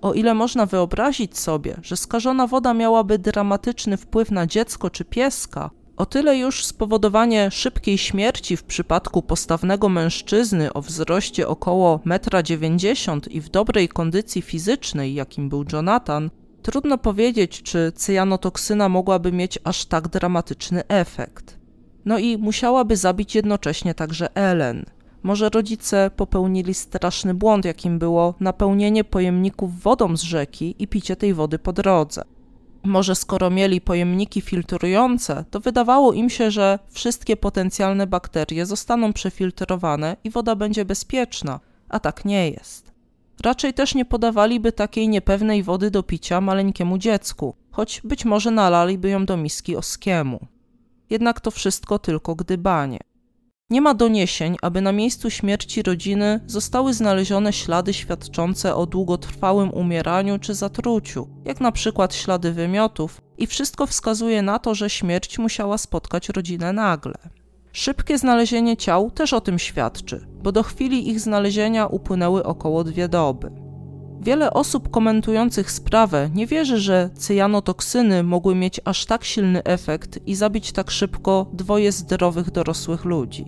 O 0.00 0.12
ile 0.12 0.34
można 0.34 0.66
wyobrazić 0.66 1.38
sobie, 1.38 1.76
że 1.82 1.96
skażona 1.96 2.46
woda 2.46 2.74
miałaby 2.74 3.18
dramatyczny 3.18 3.96
wpływ 3.96 4.30
na 4.30 4.46
dziecko 4.46 4.90
czy 4.90 5.04
pieska, 5.04 5.70
o 5.96 6.06
tyle 6.06 6.38
już 6.38 6.64
spowodowanie 6.64 7.50
szybkiej 7.50 7.98
śmierci 7.98 8.56
w 8.56 8.64
przypadku 8.64 9.22
postawnego 9.22 9.88
mężczyzny 9.88 10.72
o 10.72 10.82
wzroście 10.82 11.48
około 11.48 12.00
1,90 12.06 13.12
m 13.12 13.20
i 13.30 13.40
w 13.40 13.48
dobrej 13.48 13.88
kondycji 13.88 14.42
fizycznej, 14.42 15.14
jakim 15.14 15.48
był 15.48 15.64
Jonathan, 15.72 16.30
trudno 16.62 16.98
powiedzieć, 16.98 17.62
czy 17.62 17.92
cyjanotoksyna 17.94 18.88
mogłaby 18.88 19.32
mieć 19.32 19.58
aż 19.64 19.84
tak 19.84 20.08
dramatyczny 20.08 20.82
efekt. 20.88 21.58
No 22.04 22.18
i 22.18 22.38
musiałaby 22.38 22.96
zabić 22.96 23.34
jednocześnie 23.34 23.94
także 23.94 24.36
Ellen. 24.36 24.84
Może 25.22 25.48
rodzice 25.48 26.10
popełnili 26.16 26.74
straszny 26.74 27.34
błąd, 27.34 27.64
jakim 27.64 27.98
było 27.98 28.34
napełnienie 28.40 29.04
pojemników 29.04 29.82
wodą 29.82 30.16
z 30.16 30.22
rzeki 30.22 30.74
i 30.78 30.88
picie 30.88 31.16
tej 31.16 31.34
wody 31.34 31.58
po 31.58 31.72
drodze. 31.72 32.24
Może 32.84 33.14
skoro 33.14 33.50
mieli 33.50 33.80
pojemniki 33.80 34.40
filtrujące, 34.40 35.44
to 35.50 35.60
wydawało 35.60 36.12
im 36.12 36.30
się, 36.30 36.50
że 36.50 36.78
wszystkie 36.88 37.36
potencjalne 37.36 38.06
bakterie 38.06 38.66
zostaną 38.66 39.12
przefiltrowane 39.12 40.16
i 40.24 40.30
woda 40.30 40.56
będzie 40.56 40.84
bezpieczna, 40.84 41.60
a 41.88 42.00
tak 42.00 42.24
nie 42.24 42.50
jest. 42.50 42.91
Raczej 43.42 43.74
też 43.74 43.94
nie 43.94 44.04
podawaliby 44.04 44.72
takiej 44.72 45.08
niepewnej 45.08 45.62
wody 45.62 45.90
do 45.90 46.02
picia 46.02 46.40
maleńkiemu 46.40 46.98
dziecku, 46.98 47.54
choć 47.70 48.00
być 48.04 48.24
może 48.24 48.50
nalaliby 48.50 49.08
ją 49.08 49.26
do 49.26 49.36
miski 49.36 49.76
oskiemu 49.76 50.46
jednak 51.12 51.40
to 51.40 51.50
wszystko 51.50 51.98
tylko 51.98 52.34
gdybanie. 52.34 52.98
Nie 53.70 53.80
ma 53.80 53.94
doniesień, 53.94 54.56
aby 54.62 54.80
na 54.80 54.92
miejscu 54.92 55.30
śmierci 55.30 55.82
rodziny 55.82 56.40
zostały 56.46 56.94
znalezione 56.94 57.52
ślady 57.52 57.92
świadczące 57.92 58.74
o 58.74 58.86
długotrwałym 58.86 59.70
umieraniu 59.74 60.38
czy 60.38 60.54
zatruciu, 60.54 61.28
jak 61.44 61.60
na 61.60 61.72
przykład 61.72 62.14
ślady 62.14 62.52
wymiotów, 62.52 63.20
i 63.38 63.46
wszystko 63.46 63.86
wskazuje 63.86 64.42
na 64.42 64.58
to, 64.58 64.74
że 64.74 64.90
śmierć 64.90 65.38
musiała 65.38 65.78
spotkać 65.78 66.28
rodzinę 66.28 66.72
nagle. 66.72 67.14
Szybkie 67.72 68.18
znalezienie 68.18 68.76
ciał 68.76 69.10
też 69.10 69.32
o 69.32 69.40
tym 69.40 69.58
świadczy, 69.58 70.26
bo 70.42 70.52
do 70.52 70.62
chwili 70.62 71.08
ich 71.08 71.20
znalezienia 71.20 71.86
upłynęły 71.86 72.44
około 72.44 72.84
dwie 72.84 73.08
doby. 73.08 73.50
Wiele 74.20 74.52
osób 74.52 74.90
komentujących 74.90 75.70
sprawę 75.70 76.30
nie 76.34 76.46
wierzy, 76.46 76.78
że 76.78 77.10
cyjanotoksyny 77.14 78.22
mogły 78.22 78.54
mieć 78.54 78.80
aż 78.84 79.06
tak 79.06 79.24
silny 79.24 79.64
efekt 79.64 80.18
i 80.26 80.34
zabić 80.34 80.72
tak 80.72 80.90
szybko 80.90 81.46
dwoje 81.52 81.92
zdrowych 81.92 82.50
dorosłych 82.50 83.04
ludzi. 83.04 83.46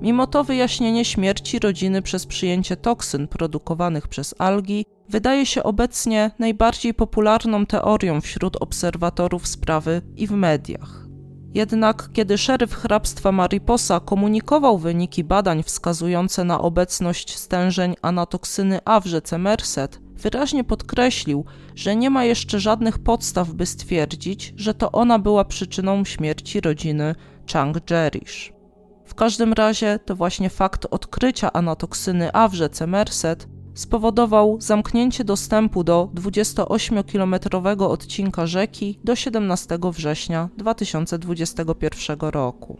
Mimo 0.00 0.26
to 0.26 0.44
wyjaśnienie 0.44 1.04
śmierci 1.04 1.58
rodziny 1.58 2.02
przez 2.02 2.26
przyjęcie 2.26 2.76
toksyn 2.76 3.28
produkowanych 3.28 4.08
przez 4.08 4.34
algi 4.38 4.84
wydaje 5.08 5.46
się 5.46 5.62
obecnie 5.62 6.30
najbardziej 6.38 6.94
popularną 6.94 7.66
teorią 7.66 8.20
wśród 8.20 8.56
obserwatorów 8.62 9.46
sprawy 9.46 10.02
i 10.16 10.26
w 10.26 10.30
mediach. 10.30 11.09
Jednak 11.54 12.08
kiedy 12.12 12.38
szeryf 12.38 12.74
hrabstwa 12.74 13.32
Mariposa 13.32 14.00
komunikował 14.00 14.78
wyniki 14.78 15.24
badań 15.24 15.62
wskazujące 15.62 16.44
na 16.44 16.60
obecność 16.60 17.38
stężeń 17.38 17.94
anatoksyny 18.02 18.78
A 18.84 19.00
w 19.00 19.06
rzece 19.06 19.38
Merced, 19.38 20.00
wyraźnie 20.14 20.64
podkreślił, 20.64 21.44
że 21.74 21.96
nie 21.96 22.10
ma 22.10 22.24
jeszcze 22.24 22.60
żadnych 22.60 22.98
podstaw, 22.98 23.52
by 23.52 23.66
stwierdzić, 23.66 24.54
że 24.56 24.74
to 24.74 24.92
ona 24.92 25.18
była 25.18 25.44
przyczyną 25.44 26.04
śmierci 26.04 26.60
rodziny 26.60 27.14
Chang 27.52 27.90
Jerish. 27.90 28.52
W 29.04 29.14
każdym 29.14 29.52
razie 29.52 29.98
to 30.04 30.16
właśnie 30.16 30.50
fakt 30.50 30.86
odkrycia 30.90 31.52
anatoksyny 31.52 32.32
A 32.32 32.48
w 32.48 32.54
rzece 32.54 32.86
Merced 32.86 33.48
spowodował 33.80 34.56
zamknięcie 34.60 35.24
dostępu 35.24 35.84
do 35.84 36.08
28-kilometrowego 36.14 37.90
odcinka 37.90 38.46
rzeki 38.46 38.98
do 39.04 39.16
17 39.16 39.78
września 39.92 40.48
2021 40.56 42.18
roku. 42.20 42.76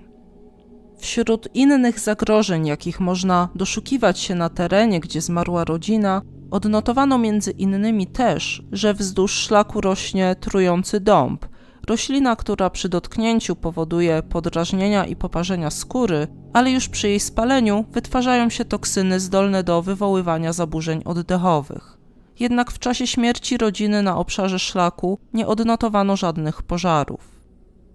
Wśród 0.98 1.48
innych 1.54 2.00
zagrożeń, 2.00 2.66
jakich 2.66 3.00
można 3.00 3.48
doszukiwać 3.54 4.18
się 4.18 4.34
na 4.34 4.48
terenie, 4.48 5.00
gdzie 5.00 5.20
zmarła 5.20 5.64
rodzina, 5.64 6.22
odnotowano 6.50 7.18
między 7.18 7.50
innymi 7.50 8.06
też, 8.06 8.62
że 8.72 8.94
wzdłuż 8.94 9.32
szlaku 9.32 9.80
rośnie 9.80 10.36
trujący 10.40 11.00
dąb, 11.00 11.46
roślina, 11.90 12.36
która 12.36 12.70
przy 12.70 12.88
dotknięciu 12.88 13.56
powoduje 13.56 14.22
podrażnienia 14.22 15.04
i 15.04 15.16
poparzenia 15.16 15.70
skóry, 15.70 16.26
ale 16.52 16.70
już 16.70 16.88
przy 16.88 17.08
jej 17.08 17.20
spaleniu 17.20 17.84
wytwarzają 17.92 18.50
się 18.50 18.64
toksyny 18.64 19.20
zdolne 19.20 19.62
do 19.64 19.82
wywoływania 19.82 20.52
zaburzeń 20.52 21.02
oddechowych. 21.04 21.98
Jednak 22.40 22.70
w 22.70 22.78
czasie 22.78 23.06
śmierci 23.06 23.58
rodziny 23.58 24.02
na 24.02 24.16
obszarze 24.16 24.58
szlaku 24.58 25.18
nie 25.32 25.46
odnotowano 25.46 26.16
żadnych 26.16 26.62
pożarów. 26.62 27.40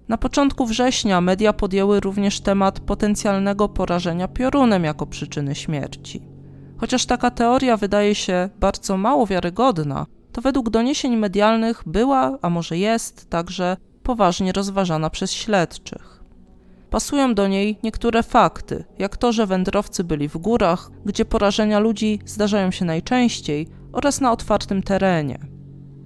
Na 0.08 0.17
początku 0.17 0.65
września 0.65 1.21
media 1.21 1.53
podjęły 1.53 1.99
również 1.99 2.41
temat 2.41 2.79
potencjalnego 2.79 3.69
porażenia 3.69 4.27
piorunem 4.27 4.84
jako 4.84 5.05
przyczyny 5.05 5.55
śmierci. 5.55 6.21
Chociaż 6.77 7.05
taka 7.05 7.31
teoria 7.31 7.77
wydaje 7.77 8.15
się 8.15 8.49
bardzo 8.60 8.97
mało 8.97 9.27
wiarygodna, 9.27 10.05
to 10.35 10.41
według 10.41 10.69
doniesień 10.69 11.17
medialnych 11.17 11.83
była, 11.85 12.37
a 12.41 12.49
może 12.49 12.77
jest, 12.77 13.29
także 13.29 13.77
poważnie 14.03 14.51
rozważana 14.51 15.09
przez 15.09 15.31
śledczych. 15.31 16.23
Pasują 16.89 17.33
do 17.33 17.47
niej 17.47 17.77
niektóre 17.83 18.23
fakty, 18.23 18.83
jak 18.99 19.17
to, 19.17 19.31
że 19.31 19.45
wędrowcy 19.45 20.03
byli 20.03 20.29
w 20.29 20.37
górach, 20.37 20.91
gdzie 21.05 21.25
porażenia 21.25 21.79
ludzi 21.79 22.19
zdarzają 22.25 22.71
się 22.71 22.85
najczęściej, 22.85 23.67
oraz 23.93 24.21
na 24.21 24.31
otwartym 24.31 24.83
terenie. 24.83 25.39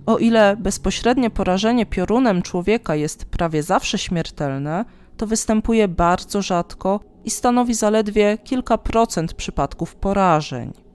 O 0.05 0.17
ile 0.17 0.57
bezpośrednie 0.59 1.29
porażenie 1.29 1.85
piorunem 1.85 2.41
człowieka 2.41 2.95
jest 2.95 3.25
prawie 3.25 3.63
zawsze 3.63 3.97
śmiertelne, 3.97 4.85
to 5.17 5.27
występuje 5.27 5.87
bardzo 5.87 6.41
rzadko 6.41 6.99
i 7.25 7.29
stanowi 7.29 7.73
zaledwie 7.73 8.37
kilka 8.43 8.77
procent 8.77 9.33
przypadków 9.33 9.95
porażeń. 9.95 10.88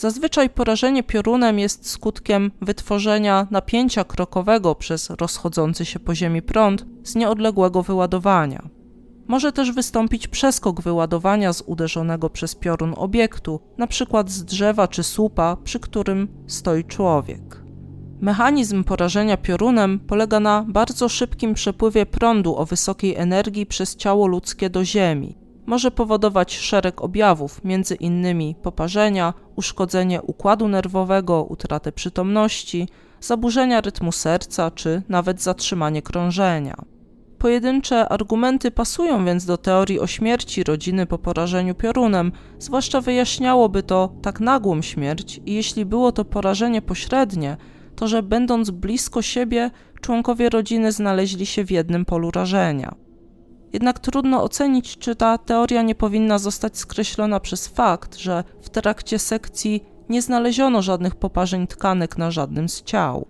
Zazwyczaj 0.00 0.50
porażenie 0.50 1.02
piorunem 1.02 1.58
jest 1.58 1.90
skutkiem 1.90 2.50
wytworzenia 2.60 3.46
napięcia 3.50 4.04
krokowego 4.04 4.74
przez 4.74 5.10
rozchodzący 5.10 5.84
się 5.84 5.98
po 5.98 6.14
ziemi 6.14 6.42
prąd 6.42 6.86
z 7.04 7.14
nieodległego 7.14 7.82
wyładowania. 7.82 8.68
Może 9.26 9.52
też 9.52 9.72
wystąpić 9.72 10.28
przeskok 10.28 10.80
wyładowania 10.80 11.52
z 11.52 11.62
uderzonego 11.66 12.30
przez 12.30 12.54
piorun 12.54 12.94
obiektu, 12.96 13.60
np. 13.78 14.24
z 14.26 14.44
drzewa 14.44 14.88
czy 14.88 15.02
słupa, 15.02 15.56
przy 15.64 15.80
którym 15.80 16.28
stoi 16.46 16.84
człowiek. 16.84 17.62
Mechanizm 18.20 18.84
porażenia 18.84 19.36
piorunem 19.36 19.98
polega 19.98 20.40
na 20.40 20.64
bardzo 20.68 21.08
szybkim 21.08 21.54
przepływie 21.54 22.06
prądu 22.06 22.56
o 22.56 22.66
wysokiej 22.66 23.16
energii 23.16 23.66
przez 23.66 23.96
ciało 23.96 24.26
ludzkie 24.26 24.70
do 24.70 24.84
ziemi, 24.84 25.38
może 25.70 25.90
powodować 25.90 26.56
szereg 26.56 27.02
objawów, 27.02 27.60
innymi 28.00 28.54
poparzenia, 28.62 29.34
uszkodzenie 29.56 30.22
układu 30.22 30.68
nerwowego, 30.68 31.44
utratę 31.44 31.92
przytomności, 31.92 32.88
zaburzenia 33.20 33.80
rytmu 33.80 34.12
serca 34.12 34.70
czy 34.70 35.02
nawet 35.08 35.42
zatrzymanie 35.42 36.02
krążenia. 36.02 36.74
Pojedyncze 37.38 38.08
argumenty 38.08 38.70
pasują 38.70 39.24
więc 39.24 39.44
do 39.44 39.56
teorii 39.56 40.00
o 40.00 40.06
śmierci 40.06 40.64
rodziny 40.64 41.06
po 41.06 41.18
porażeniu 41.18 41.74
piorunem, 41.74 42.32
zwłaszcza 42.58 43.00
wyjaśniałoby 43.00 43.82
to 43.82 44.12
tak 44.22 44.40
nagłą 44.40 44.82
śmierć 44.82 45.40
i 45.46 45.54
jeśli 45.54 45.84
było 45.84 46.12
to 46.12 46.24
porażenie 46.24 46.82
pośrednie, 46.82 47.56
to 47.96 48.08
że 48.08 48.22
będąc 48.22 48.70
blisko 48.70 49.22
siebie, 49.22 49.70
członkowie 50.00 50.48
rodziny 50.48 50.92
znaleźli 50.92 51.46
się 51.46 51.64
w 51.64 51.70
jednym 51.70 52.04
polu 52.04 52.30
rażenia. 52.30 53.09
Jednak 53.72 53.98
trudno 53.98 54.42
ocenić, 54.42 54.98
czy 54.98 55.16
ta 55.16 55.38
teoria 55.38 55.82
nie 55.82 55.94
powinna 55.94 56.38
zostać 56.38 56.78
skreślona 56.78 57.40
przez 57.40 57.68
fakt, 57.68 58.16
że 58.16 58.44
w 58.62 58.70
trakcie 58.70 59.18
sekcji 59.18 59.84
nie 60.08 60.22
znaleziono 60.22 60.82
żadnych 60.82 61.14
poparzeń 61.14 61.66
tkanek 61.66 62.18
na 62.18 62.30
żadnym 62.30 62.68
z 62.68 62.82
ciał. 62.82 63.26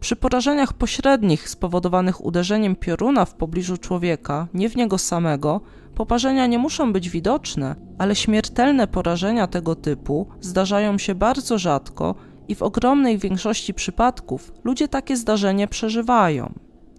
Przy 0.00 0.16
porażeniach 0.16 0.72
pośrednich 0.72 1.48
spowodowanych 1.48 2.24
uderzeniem 2.24 2.76
pioruna 2.76 3.24
w 3.24 3.34
pobliżu 3.34 3.76
człowieka, 3.76 4.46
nie 4.54 4.68
w 4.68 4.76
niego 4.76 4.98
samego, 4.98 5.60
poparzenia 5.94 6.46
nie 6.46 6.58
muszą 6.58 6.92
być 6.92 7.10
widoczne, 7.10 7.76
ale 7.98 8.16
śmiertelne 8.16 8.86
porażenia 8.86 9.46
tego 9.46 9.74
typu 9.74 10.26
zdarzają 10.40 10.98
się 10.98 11.14
bardzo 11.14 11.58
rzadko 11.58 12.14
i 12.48 12.54
w 12.54 12.62
ogromnej 12.62 13.18
większości 13.18 13.74
przypadków 13.74 14.52
ludzie 14.64 14.88
takie 14.88 15.16
zdarzenie 15.16 15.68
przeżywają. 15.68 16.52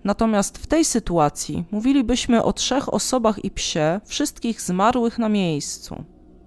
Natomiast 0.06 0.58
w 0.58 0.68
tej 0.68 0.86
sytuacji 0.86 1.63
mówilibyśmy 1.72 2.44
o 2.44 2.54
trzech 2.54 2.94
osobach 2.94 3.46
i 3.46 3.52
psie, 3.52 4.02
wszystkich 4.06 4.62
zmarłych 4.62 5.20
na 5.20 5.30
miejscu. 5.30 6.04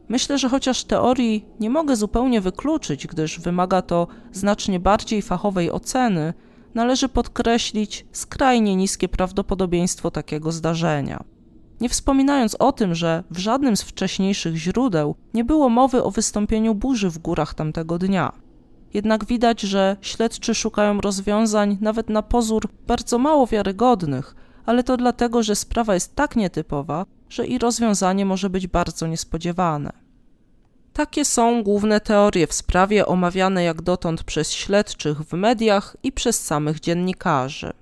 Myślę, 0.09 0.38
że 0.38 0.49
chociaż 0.49 0.85
teorii 0.85 1.47
nie 1.61 1.71
mogę 1.71 1.97
zupełnie 1.97 2.40
wykluczyć, 2.40 3.07
gdyż 3.07 3.40
wymaga 3.40 3.83
to 3.83 4.07
znacznie 4.33 4.81
bardziej 4.81 5.23
fachowej 5.23 5.73
oceny, 5.73 6.35
należy 6.75 7.09
podkreślić 7.09 8.07
skrajnie 8.12 8.77
niskie 8.77 9.09
prawdopodobieństwo 9.09 10.11
takiego 10.11 10.53
zdarzenia. 10.53 11.25
Nie 11.81 11.88
wspominając 11.88 12.55
o 12.55 12.73
tym, 12.73 12.94
że 12.94 13.25
w 13.31 13.38
żadnym 13.38 13.77
z 13.77 13.83
wcześniejszych 13.83 14.57
źródeł 14.57 15.14
nie 15.35 15.44
było 15.44 15.68
mowy 15.68 16.05
o 16.05 16.11
wystąpieniu 16.11 16.75
burzy 16.75 17.11
w 17.11 17.18
górach 17.18 17.55
tamtego 17.55 17.99
dnia. 17.99 18.48
Jednak 18.94 19.24
widać, 19.24 19.61
że 19.61 19.96
śledczy 20.01 20.55
szukają 20.55 21.01
rozwiązań 21.01 21.79
nawet 21.81 22.11
na 22.11 22.22
pozór 22.22 22.68
bardzo 22.87 23.18
mało 23.18 23.46
wiarygodnych, 23.46 24.35
ale 24.66 24.85
to 24.85 24.96
dlatego, 24.96 25.42
że 25.42 25.57
sprawa 25.57 25.94
jest 25.94 26.16
tak 26.16 26.37
nietypowa, 26.37 27.07
że 27.29 27.46
i 27.46 27.59
rozwiązanie 27.59 28.24
może 28.27 28.51
być 28.51 28.66
bardzo 28.66 29.07
niespodziewane. 29.07 29.92
Takie 30.92 31.24
są 31.24 31.62
główne 31.62 32.01
teorie 32.01 32.46
w 32.46 32.53
sprawie 32.53 33.07
omawiane 33.07 33.64
jak 33.64 33.83
dotąd 33.83 34.24
przez 34.24 34.53
śledczych 34.53 35.18
w 35.18 35.33
mediach 35.33 35.96
i 36.03 36.12
przez 36.12 36.44
samych 36.44 36.81
dziennikarzy. 36.81 37.72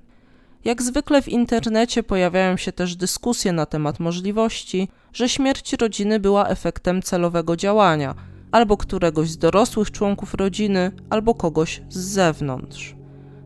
Jak 0.65 0.83
zwykle 0.83 1.23
w 1.23 1.29
internecie 1.29 2.03
pojawiają 2.03 2.57
się 2.57 2.73
też 2.73 2.97
dyskusje 2.97 3.53
na 3.53 3.67
temat 3.67 4.01
możliwości, 4.01 4.89
że 5.13 5.29
śmierć 5.29 5.73
rodziny 5.73 6.21
była 6.21 6.49
efektem 6.49 7.03
celowego 7.03 7.57
działania– 7.57 8.15
albo 8.57 8.77
któregoś 8.77 9.31
z 9.31 9.39
dorosłych 9.39 9.91
członków 9.91 10.35
rodziny, 10.35 10.93
albo 11.11 11.35
kogoś 11.35 11.83
z 11.89 11.99
zewnątrz. 11.99 12.97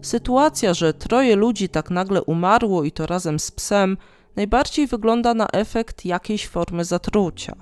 Sytuacja, 0.02 0.74
że 0.74 0.94
troje 0.94 1.36
ludzi 1.36 1.68
tak 1.68 1.90
nagle 1.90 2.22
umarło 2.22 2.84
i 2.84 2.92
to 2.92 3.06
razem 3.06 3.38
z 3.38 3.50
psem, 3.50 3.96
najbardziej 4.36 4.86
wygląda 4.86 5.34
na 5.34 5.48
efekt 5.48 6.04
jakiejś 6.04 6.46
formy 6.46 6.84
zatrucia. 6.84 7.56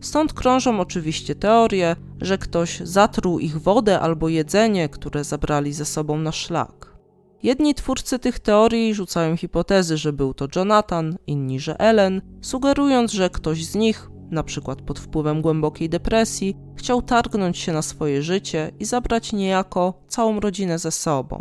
Stąd 0.00 0.32
krążą 0.32 0.80
oczywiście 0.80 1.34
teorie, 1.34 1.96
że 2.20 2.38
ktoś 2.38 2.80
zatruł 2.80 3.38
ich 3.38 3.60
wodę 3.60 4.00
albo 4.00 4.28
jedzenie, 4.28 4.88
które 4.88 5.24
zabrali 5.24 5.72
ze 5.72 5.84
sobą 5.84 6.18
na 6.18 6.32
szlak. 6.32 6.96
Jedni 7.42 7.74
twórcy 7.74 8.18
tych 8.18 8.38
teorii 8.38 8.94
rzucają 8.94 9.36
hipotezy, 9.36 9.96
że 9.96 10.12
był 10.12 10.34
to 10.34 10.48
Jonathan, 10.56 11.16
inni, 11.26 11.60
że 11.60 11.80
Ellen, 11.80 12.22
sugerując, 12.40 13.12
że 13.12 13.30
ktoś 13.30 13.66
z 13.66 13.74
nich 13.74 14.11
przykład 14.42 14.82
pod 14.82 14.98
wpływem 14.98 15.42
głębokiej 15.42 15.88
depresji, 15.88 16.56
chciał 16.76 17.02
targnąć 17.02 17.58
się 17.58 17.72
na 17.72 17.82
swoje 17.82 18.22
życie 18.22 18.70
i 18.80 18.84
zabrać 18.84 19.32
niejako 19.32 19.94
całą 20.08 20.40
rodzinę 20.40 20.78
ze 20.78 20.90
sobą. 20.90 21.40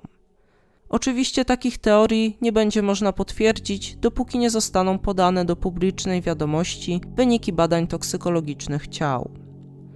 Oczywiście 0.90 1.46
takich 1.46 1.78
teorii 1.78 2.38
nie 2.42 2.52
będzie 2.52 2.82
można 2.82 3.14
potwierdzić, 3.14 3.96
dopóki 3.96 4.40
nie 4.40 4.50
zostaną 4.50 5.00
podane 5.00 5.46
do 5.46 5.56
publicznej 5.56 6.22
wiadomości 6.22 7.02
wyniki 7.16 7.54
badań 7.54 7.88
toksykologicznych 7.88 8.88
ciał. 8.88 9.30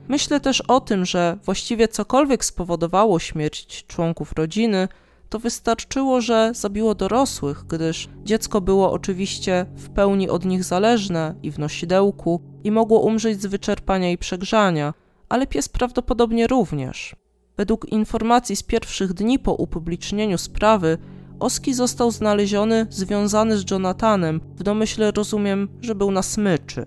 Myślę 0.07 0.39
też 0.39 0.61
o 0.61 0.81
tym, 0.81 1.05
że 1.05 1.37
właściwie 1.43 1.87
cokolwiek 1.87 2.45
spowodowało 2.45 3.19
śmierć 3.19 3.85
członków 3.87 4.33
rodziny, 4.33 4.87
to 5.29 5.39
wystarczyło, 5.39 6.21
że 6.21 6.51
zabiło 6.55 6.95
dorosłych, 6.95 7.63
gdyż 7.67 8.09
dziecko 8.23 8.61
było 8.61 8.91
oczywiście 8.91 9.65
w 9.75 9.89
pełni 9.89 10.29
od 10.29 10.45
nich 10.45 10.63
zależne 10.63 11.35
i 11.43 11.51
w 11.51 11.59
nosidełku 11.59 12.41
i 12.63 12.71
mogło 12.71 12.99
umrzeć 12.99 13.41
z 13.41 13.45
wyczerpania 13.45 14.11
i 14.11 14.17
przegrzania, 14.17 14.93
ale 15.29 15.47
pies 15.47 15.69
prawdopodobnie 15.69 16.47
również. 16.47 17.15
Według 17.57 17.85
informacji 17.85 18.55
z 18.55 18.63
pierwszych 18.63 19.13
dni 19.13 19.39
po 19.39 19.53
upublicznieniu 19.53 20.37
sprawy, 20.37 20.97
Oski 21.39 21.73
został 21.73 22.11
znaleziony 22.11 22.87
związany 22.89 23.57
z 23.57 23.71
Jonathanem, 23.71 24.41
w 24.55 24.63
domyśle 24.63 25.11
rozumiem, 25.11 25.69
że 25.81 25.95
był 25.95 26.11
na 26.11 26.21
smyczy. 26.21 26.85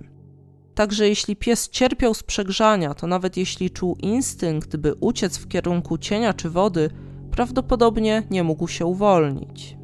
Także 0.74 1.08
jeśli 1.08 1.36
pies 1.36 1.68
cierpiał 1.68 2.14
z 2.14 2.22
przegrzania, 2.22 2.94
to 2.94 3.06
nawet 3.06 3.36
jeśli 3.36 3.70
czuł 3.70 3.96
instynkt, 4.02 4.76
by 4.76 4.94
uciec 5.00 5.38
w 5.38 5.48
kierunku 5.48 5.98
cienia 5.98 6.34
czy 6.34 6.50
wody, 6.50 6.90
prawdopodobnie 7.38 8.22
nie 8.30 8.44
mógł 8.44 8.68
się 8.68 8.86
uwolnić. 8.86 9.76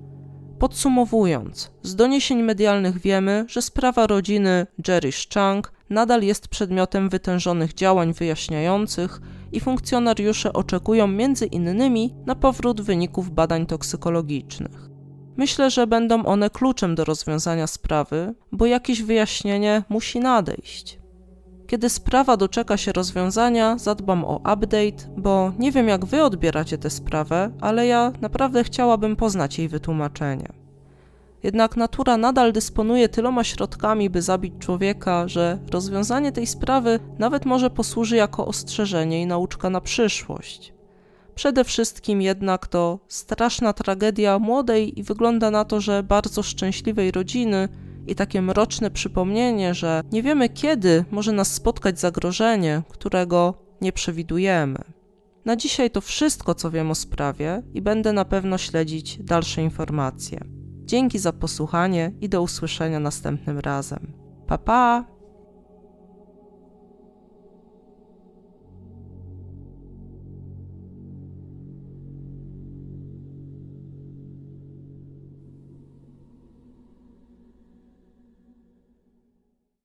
Podsumowując, 0.58 1.70
z 1.82 1.96
doniesień 1.96 2.42
medialnych 2.42 2.98
wiemy, 2.98 3.44
że 3.48 3.62
sprawa 3.62 4.06
rodziny 4.06 4.66
Jerry 4.88 5.10
Chang 5.34 5.72
nadal 5.90 6.22
jest 6.22 6.48
przedmiotem 6.48 7.08
wytężonych 7.08 7.74
działań 7.74 8.12
wyjaśniających 8.12 9.20
i 9.52 9.60
funkcjonariusze 9.60 10.52
oczekują 10.52 11.06
między 11.06 11.46
innymi 11.46 12.14
na 12.26 12.34
powrót 12.34 12.80
wyników 12.80 13.30
badań 13.30 13.66
toksykologicznych. 13.66 14.90
Myślę, 15.36 15.70
że 15.70 15.86
będą 15.86 16.24
one 16.24 16.50
kluczem 16.50 16.94
do 16.94 17.04
rozwiązania 17.04 17.66
sprawy, 17.66 18.34
bo 18.52 18.66
jakieś 18.66 19.02
wyjaśnienie 19.02 19.82
musi 19.88 20.20
nadejść. 20.20 21.03
Kiedy 21.66 21.88
sprawa 21.88 22.36
doczeka 22.36 22.76
się 22.76 22.92
rozwiązania, 22.92 23.78
zadbam 23.78 24.24
o 24.24 24.36
update, 24.36 25.08
bo 25.16 25.52
nie 25.58 25.72
wiem 25.72 25.88
jak 25.88 26.04
wy 26.04 26.22
odbieracie 26.22 26.78
tę 26.78 26.90
sprawę, 26.90 27.50
ale 27.60 27.86
ja 27.86 28.12
naprawdę 28.20 28.64
chciałabym 28.64 29.16
poznać 29.16 29.58
jej 29.58 29.68
wytłumaczenie. 29.68 30.48
Jednak 31.42 31.76
natura 31.76 32.16
nadal 32.16 32.52
dysponuje 32.52 33.08
tyloma 33.08 33.44
środkami, 33.44 34.10
by 34.10 34.22
zabić 34.22 34.54
człowieka, 34.58 35.28
że 35.28 35.58
rozwiązanie 35.72 36.32
tej 36.32 36.46
sprawy 36.46 37.00
nawet 37.18 37.44
może 37.44 37.70
posłuży 37.70 38.16
jako 38.16 38.46
ostrzeżenie 38.46 39.22
i 39.22 39.26
nauczka 39.26 39.70
na 39.70 39.80
przyszłość. 39.80 40.72
Przede 41.34 41.64
wszystkim 41.64 42.22
jednak 42.22 42.66
to 42.66 42.98
straszna 43.08 43.72
tragedia 43.72 44.38
młodej 44.38 44.98
i 44.98 45.02
wygląda 45.02 45.50
na 45.50 45.64
to, 45.64 45.80
że 45.80 46.02
bardzo 46.02 46.42
szczęśliwej 46.42 47.10
rodziny, 47.10 47.68
i 48.06 48.14
takie 48.14 48.42
mroczne 48.42 48.90
przypomnienie, 48.90 49.74
że 49.74 50.02
nie 50.12 50.22
wiemy 50.22 50.48
kiedy 50.48 51.04
może 51.10 51.32
nas 51.32 51.54
spotkać 51.54 52.00
zagrożenie, 52.00 52.82
którego 52.88 53.54
nie 53.80 53.92
przewidujemy. 53.92 54.78
Na 55.44 55.56
dzisiaj 55.56 55.90
to 55.90 56.00
wszystko, 56.00 56.54
co 56.54 56.70
wiem 56.70 56.90
o 56.90 56.94
sprawie 56.94 57.62
i 57.74 57.82
będę 57.82 58.12
na 58.12 58.24
pewno 58.24 58.58
śledzić 58.58 59.18
dalsze 59.22 59.62
informacje. 59.62 60.44
Dzięki 60.84 61.18
za 61.18 61.32
posłuchanie 61.32 62.12
i 62.20 62.28
do 62.28 62.42
usłyszenia 62.42 63.00
następnym 63.00 63.58
razem. 63.58 64.12
Pa 64.46 64.58
pa! 64.58 65.13